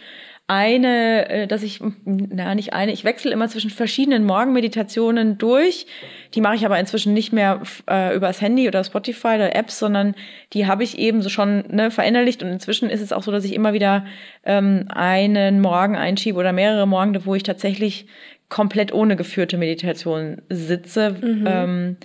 [0.48, 5.88] eine, äh, dass ich, na nicht eine, ich wechsle immer zwischen verschiedenen Morgenmeditationen durch.
[6.36, 10.14] Die mache ich aber inzwischen nicht mehr äh, übers Handy oder Spotify oder Apps, sondern
[10.54, 12.44] die habe ich eben so schon ne, verinnerlicht.
[12.44, 14.06] Und inzwischen ist es auch so, dass ich immer wieder
[14.44, 18.06] ähm, einen Morgen einschiebe oder mehrere Morgen, wo ich tatsächlich
[18.48, 21.16] komplett ohne geführte Meditation sitze.
[21.22, 21.48] Mhm.
[21.48, 21.98] Ähm,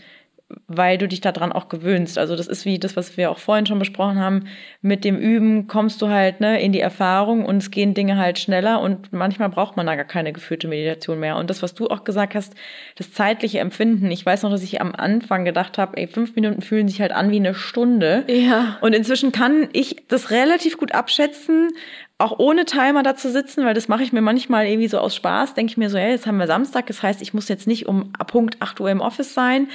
[0.67, 2.19] weil du dich daran auch gewöhnst.
[2.19, 4.45] Also das ist wie das, was wir auch vorhin schon besprochen haben.
[4.83, 8.39] Mit dem Üben kommst du halt ne, in die Erfahrung und es gehen Dinge halt
[8.39, 11.37] schneller und manchmal braucht man da gar keine geführte Meditation mehr.
[11.37, 12.55] Und das, was du auch gesagt hast,
[12.97, 14.11] das zeitliche Empfinden.
[14.11, 17.13] Ich weiß noch, dass ich am Anfang gedacht habe, ey, fünf Minuten fühlen sich halt
[17.13, 18.25] an wie eine Stunde.
[18.29, 18.79] Ja.
[18.81, 21.71] Und inzwischen kann ich das relativ gut abschätzen,
[22.19, 25.17] auch ohne Timer da zu sitzen, weil das mache ich mir manchmal irgendwie so aus
[25.17, 27.67] Spaß, denke ich mir so, ja, jetzt haben wir Samstag, das heißt, ich muss jetzt
[27.67, 29.69] nicht um Punkt 8 Uhr im Office sein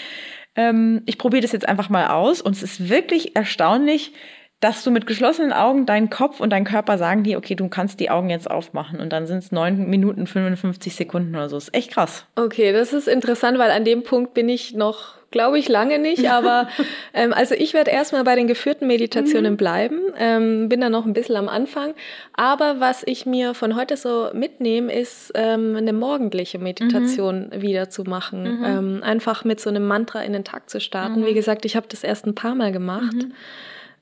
[0.55, 4.13] ähm, ich probiere das jetzt einfach mal aus und es ist wirklich erstaunlich,
[4.61, 7.99] dass du mit geschlossenen Augen deinen Kopf und dein Körper sagen dir, okay, du kannst
[7.99, 11.57] die Augen jetzt aufmachen und dann sind es neun Minuten 55 Sekunden oder so.
[11.57, 12.25] Das ist echt krass.
[12.35, 16.29] Okay, das ist interessant, weil an dem Punkt bin ich noch glaube ich lange nicht,
[16.31, 16.69] aber
[17.13, 19.57] ähm, also ich werde erstmal bei den geführten Meditationen mhm.
[19.57, 21.93] bleiben, ähm, bin da noch ein bisschen am Anfang.
[22.33, 27.61] Aber was ich mir von heute so mitnehme, ist ähm, eine morgendliche Meditation mhm.
[27.61, 28.59] wieder zu machen.
[28.59, 28.65] Mhm.
[28.65, 31.21] Ähm, einfach mit so einem Mantra in den Tag zu starten.
[31.21, 31.25] Mhm.
[31.25, 33.15] Wie gesagt, ich habe das erst ein paar Mal gemacht.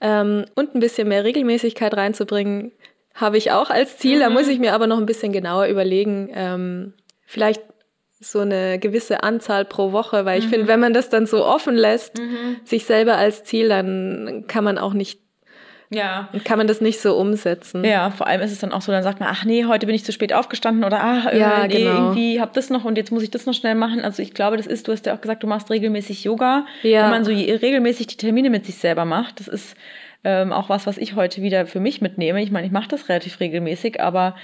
[0.04, 0.10] Mhm.
[0.10, 2.72] Ähm, und ein bisschen mehr Regelmäßigkeit reinzubringen,
[3.16, 4.20] habe ich auch als Ziel.
[4.20, 4.52] Da muss mhm.
[4.52, 6.30] ich mir aber noch ein bisschen genauer überlegen.
[6.34, 6.94] Ähm,
[7.26, 7.62] vielleicht
[8.20, 10.50] so eine gewisse Anzahl pro Woche, weil ich mhm.
[10.50, 12.58] finde, wenn man das dann so offen lässt, mhm.
[12.64, 15.23] sich selber als Ziel, dann kann man auch nicht
[15.90, 16.30] ja.
[16.44, 17.84] Kann man das nicht so umsetzen.
[17.84, 19.96] Ja, vor allem ist es dann auch so, dann sagt man, ach nee, heute bin
[19.96, 21.92] ich zu spät aufgestanden oder ach, ja, nee, genau.
[21.92, 24.02] irgendwie hab das noch und jetzt muss ich das noch schnell machen.
[24.02, 26.66] Also ich glaube, das ist, du hast ja auch gesagt, du machst regelmäßig Yoga.
[26.82, 27.04] Ja.
[27.04, 29.76] Wenn man so regelmäßig die Termine mit sich selber macht, das ist
[30.24, 32.42] ähm, auch was, was ich heute wieder für mich mitnehme.
[32.42, 34.36] Ich meine, ich mache das relativ regelmäßig, aber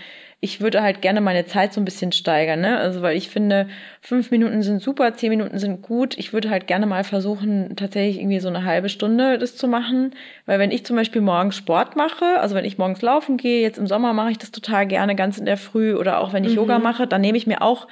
[0.41, 2.77] ich würde halt gerne meine Zeit so ein bisschen steigern, ne?
[2.77, 3.67] Also weil ich finde,
[3.99, 6.17] fünf Minuten sind super, zehn Minuten sind gut.
[6.17, 10.11] Ich würde halt gerne mal versuchen, tatsächlich irgendwie so eine halbe Stunde das zu machen.
[10.45, 13.77] Weil wenn ich zum Beispiel morgens Sport mache, also wenn ich morgens laufen gehe, jetzt
[13.77, 16.51] im Sommer mache ich das total gerne ganz in der Früh oder auch wenn ich
[16.51, 16.57] mhm.
[16.57, 17.87] Yoga mache, dann nehme ich mir auch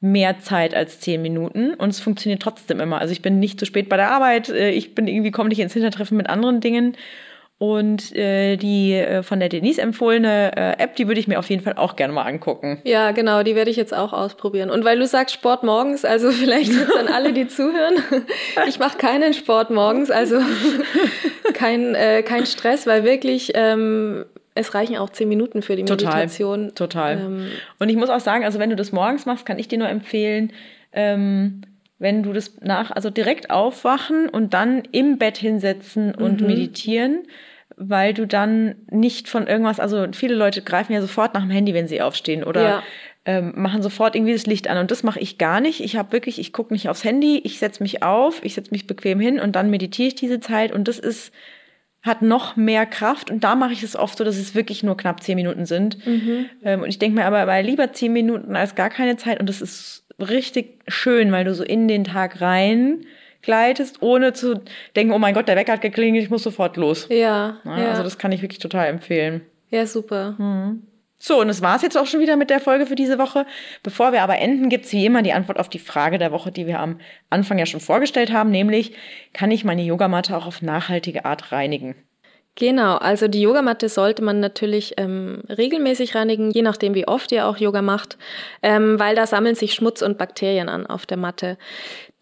[0.00, 3.00] mehr Zeit als zehn Minuten und es funktioniert trotzdem immer.
[3.00, 5.60] Also ich bin nicht zu spät bei der Arbeit, äh, ich bin irgendwie komme nicht
[5.60, 6.96] ins Hintertreffen mit anderen Dingen
[7.62, 11.48] und äh, die äh, von der Denise empfohlene äh, App, die würde ich mir auf
[11.48, 12.80] jeden Fall auch gerne mal angucken.
[12.82, 14.68] Ja, genau, die werde ich jetzt auch ausprobieren.
[14.68, 18.02] Und weil du sagst Sport morgens, also vielleicht jetzt an alle, die zuhören,
[18.68, 20.40] ich mache keinen Sport morgens, also
[21.54, 24.24] kein, äh, kein Stress, weil wirklich ähm,
[24.56, 26.74] es reichen auch zehn Minuten für die Meditation.
[26.74, 27.14] Total.
[27.16, 27.26] total.
[27.26, 27.46] Ähm,
[27.78, 29.88] und ich muss auch sagen, also wenn du das morgens machst, kann ich dir nur
[29.88, 30.52] empfehlen,
[30.92, 31.62] ähm,
[32.00, 36.48] wenn du das nach, also direkt aufwachen und dann im Bett hinsetzen und mhm.
[36.48, 37.20] meditieren
[37.88, 41.74] weil du dann nicht von irgendwas, also viele Leute greifen ja sofort nach dem Handy,
[41.74, 42.82] wenn sie aufstehen oder ja.
[43.24, 45.80] ähm, machen sofort irgendwie das Licht an und das mache ich gar nicht.
[45.80, 48.86] Ich habe wirklich, ich gucke nicht aufs Handy, ich setze mich auf, ich setze mich
[48.86, 51.32] bequem hin und dann meditiere ich diese Zeit und das ist
[52.02, 54.96] hat noch mehr Kraft und da mache ich es oft so, dass es wirklich nur
[54.96, 56.04] knapp zehn Minuten sind.
[56.04, 56.46] Mhm.
[56.64, 59.48] Ähm, und ich denke mir aber, aber lieber zehn Minuten als gar keine Zeit und
[59.48, 63.06] das ist richtig schön, weil du so in den Tag rein
[63.42, 64.60] gleitest, ohne zu
[64.96, 67.06] denken, oh mein Gott, der Wecker hat geklingelt, ich muss sofort los.
[67.10, 67.90] Ja, ja.
[67.90, 69.42] Also das kann ich wirklich total empfehlen.
[69.70, 70.36] Ja, super.
[70.38, 70.82] Mhm.
[71.24, 73.46] So, und das war's jetzt auch schon wieder mit der Folge für diese Woche.
[73.84, 76.66] Bevor wir aber enden, gibt's wie immer die Antwort auf die Frage der Woche, die
[76.66, 76.98] wir am
[77.30, 78.96] Anfang ja schon vorgestellt haben, nämlich,
[79.32, 81.94] kann ich meine Yogamatte auch auf nachhaltige Art reinigen?
[82.54, 87.46] Genau, also die Yogamatte sollte man natürlich ähm, regelmäßig reinigen, je nachdem wie oft ihr
[87.46, 88.18] auch Yoga macht,
[88.62, 91.56] ähm, weil da sammeln sich Schmutz und Bakterien an auf der Matte.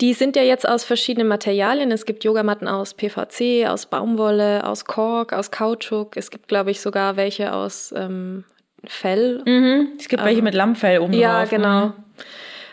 [0.01, 1.91] Die sind ja jetzt aus verschiedenen Materialien.
[1.91, 6.17] Es gibt Yogamatten aus PVC, aus Baumwolle, aus Kork, aus Kautschuk.
[6.17, 8.45] Es gibt, glaube ich, sogar welche aus ähm,
[8.87, 9.43] Fell.
[9.45, 9.89] Mhm.
[9.99, 11.51] Es gibt welche mit Lammfell oben Ja, drauf.
[11.51, 11.87] genau.
[11.87, 11.93] Mhm.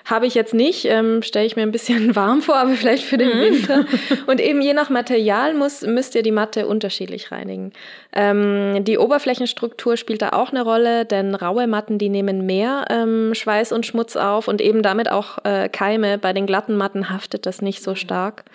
[0.08, 3.18] Habe ich jetzt nicht, ähm, stelle ich mir ein bisschen warm vor, aber vielleicht für
[3.18, 3.41] den mhm.
[3.41, 3.86] Winter.
[4.28, 7.74] Und eben je nach Material muss, müsst ihr die Matte unterschiedlich reinigen.
[8.14, 13.34] Ähm, die Oberflächenstruktur spielt da auch eine Rolle, denn raue Matten, die nehmen mehr ähm,
[13.34, 16.18] Schweiß und Schmutz auf und eben damit auch äh, Keime.
[16.18, 18.45] Bei den glatten Matten haftet das nicht so stark.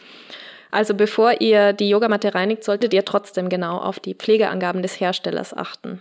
[0.71, 5.55] Also bevor ihr die Yogamatte reinigt, solltet ihr trotzdem genau auf die Pflegeangaben des Herstellers
[5.55, 6.01] achten.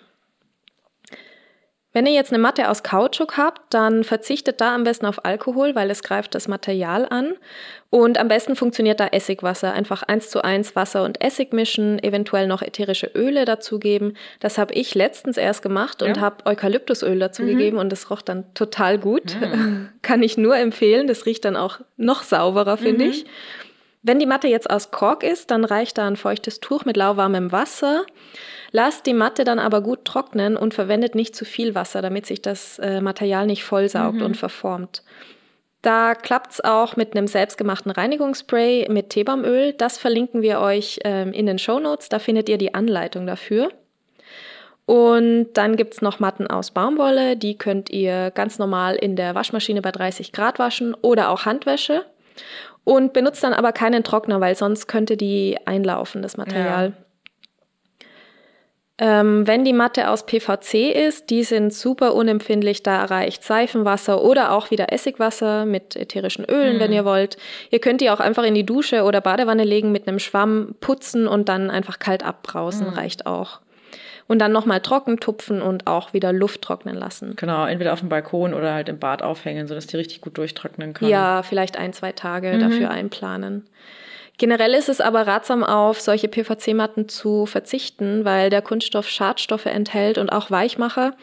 [1.93, 5.75] Wenn ihr jetzt eine Matte aus Kautschuk habt, dann verzichtet da am besten auf Alkohol,
[5.75, 7.33] weil es greift das Material an.
[7.89, 9.73] Und am besten funktioniert da Essigwasser.
[9.73, 14.15] Einfach eins zu eins Wasser und Essig mischen, eventuell noch ätherische Öle dazugeben.
[14.39, 16.21] Das habe ich letztens erst gemacht und ja.
[16.21, 17.81] habe Eukalyptusöl dazugegeben mhm.
[17.81, 19.35] und das roch dann total gut.
[19.41, 19.89] Mhm.
[20.01, 21.07] Kann ich nur empfehlen.
[21.07, 23.11] Das riecht dann auch noch sauberer, finde mhm.
[23.11, 23.25] ich.
[24.01, 27.51] Wenn die Matte jetzt aus Kork ist, dann reicht da ein feuchtes Tuch mit lauwarmem
[27.51, 28.05] Wasser.
[28.71, 32.41] Lasst die Matte dann aber gut trocknen und verwendet nicht zu viel Wasser, damit sich
[32.41, 34.25] das äh, Material nicht vollsaugt mhm.
[34.25, 35.03] und verformt.
[35.81, 39.73] Da klappt's auch mit einem selbstgemachten Reinigungsspray mit Teebaumöl.
[39.73, 42.07] Das verlinken wir euch ähm, in den Show Notes.
[42.07, 43.71] Da findet ihr die Anleitung dafür.
[44.85, 47.35] Und dann gibt's noch Matten aus Baumwolle.
[47.35, 52.05] Die könnt ihr ganz normal in der Waschmaschine bei 30 Grad waschen oder auch Handwäsche.
[52.83, 56.87] Und benutzt dann aber keinen Trockner, weil sonst könnte die einlaufen, das Material.
[56.87, 57.05] Ja.
[58.97, 64.51] Ähm, wenn die Matte aus PVC ist, die sind super unempfindlich, da reicht Seifenwasser oder
[64.51, 66.79] auch wieder Essigwasser mit ätherischen Ölen, mhm.
[66.79, 67.37] wenn ihr wollt.
[67.71, 71.27] Ihr könnt die auch einfach in die Dusche oder Badewanne legen, mit einem Schwamm putzen
[71.27, 72.93] und dann einfach kalt abbrausen, mhm.
[72.93, 73.61] reicht auch.
[74.27, 77.35] Und dann nochmal trocken tupfen und auch wieder Luft trocknen lassen.
[77.35, 80.93] Genau, entweder auf dem Balkon oder halt im Bad aufhängen, sodass die richtig gut durchtrocknen
[80.93, 81.11] können.
[81.11, 82.59] Ja, vielleicht ein, zwei Tage mhm.
[82.59, 83.67] dafür einplanen.
[84.41, 90.17] Generell ist es aber ratsam, auf solche PVC-Matten zu verzichten, weil der Kunststoff Schadstoffe enthält
[90.17, 91.13] und auch Weichmacher.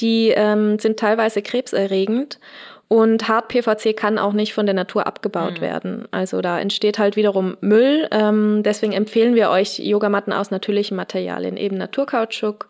[0.00, 2.38] Die ähm, sind teilweise krebserregend.
[2.88, 5.60] Und Hart-PVC kann auch nicht von der Natur abgebaut mhm.
[5.60, 6.08] werden.
[6.12, 8.08] Also da entsteht halt wiederum Müll.
[8.10, 12.68] Ähm, deswegen empfehlen wir euch Yogamatten aus natürlichen Materialien, eben Naturkautschuk,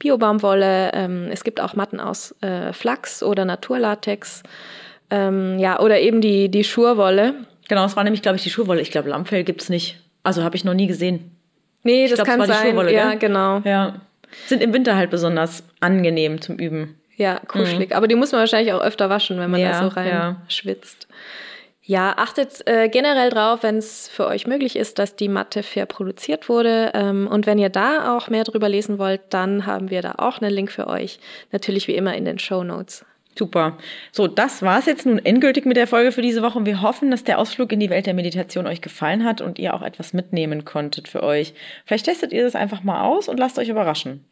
[0.00, 0.90] Biobaumwolle.
[0.94, 4.42] Ähm, es gibt auch Matten aus äh, Flachs oder Naturlatex.
[5.10, 7.34] Ähm, ja, oder eben die, die Schurwolle.
[7.74, 8.80] Genau, es war nämlich, glaube ich, die Schuhwolle.
[8.80, 9.98] Ich glaube, Lammfell gibt's nicht.
[10.22, 11.36] Also habe ich noch nie gesehen.
[11.82, 12.68] Nee, das glaub, kann sein.
[12.68, 13.18] Schuhwolle, ja, gell?
[13.18, 13.62] genau.
[13.64, 13.96] Ja.
[14.46, 16.94] Sind im Winter halt besonders angenehm zum Üben.
[17.16, 17.90] Ja, kuschelig.
[17.90, 17.96] Mhm.
[17.96, 20.36] Aber die muss man wahrscheinlich auch öfter waschen, wenn man ja, da so rein ja.
[20.46, 21.08] schwitzt.
[21.82, 25.86] Ja, achtet äh, generell drauf, wenn es für euch möglich ist, dass die Matte fair
[25.86, 26.92] produziert wurde.
[26.94, 30.40] Ähm, und wenn ihr da auch mehr drüber lesen wollt, dann haben wir da auch
[30.40, 31.18] einen Link für euch.
[31.50, 33.04] Natürlich wie immer in den Show Notes.
[33.36, 33.76] Super.
[34.12, 36.64] So, das war's jetzt nun endgültig mit der Folge für diese Woche.
[36.64, 39.74] Wir hoffen, dass der Ausflug in die Welt der Meditation euch gefallen hat und ihr
[39.74, 41.54] auch etwas mitnehmen konntet für euch.
[41.84, 44.24] Vielleicht testet ihr das einfach mal aus und lasst euch überraschen.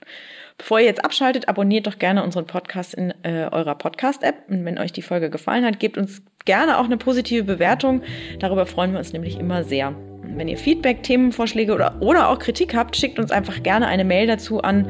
[0.59, 4.49] Bevor ihr jetzt abschaltet, abonniert doch gerne unseren Podcast in äh, eurer Podcast-App.
[4.49, 8.03] Und wenn euch die Folge gefallen hat, gebt uns gerne auch eine positive Bewertung.
[8.39, 9.95] Darüber freuen wir uns nämlich immer sehr.
[10.23, 14.29] Wenn ihr Feedback, Themenvorschläge oder, oder auch Kritik habt, schickt uns einfach gerne eine Mail
[14.29, 14.89] dazu an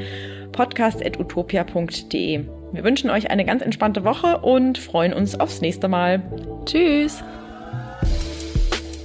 [0.52, 2.61] podcast.utopia.de.
[2.72, 6.22] Wir wünschen euch eine ganz entspannte Woche und freuen uns aufs nächste Mal.
[6.64, 7.22] Tschüss.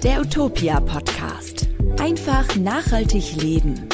[0.03, 1.67] Der Utopia Podcast.
[1.99, 3.89] Einfach nachhaltig leben.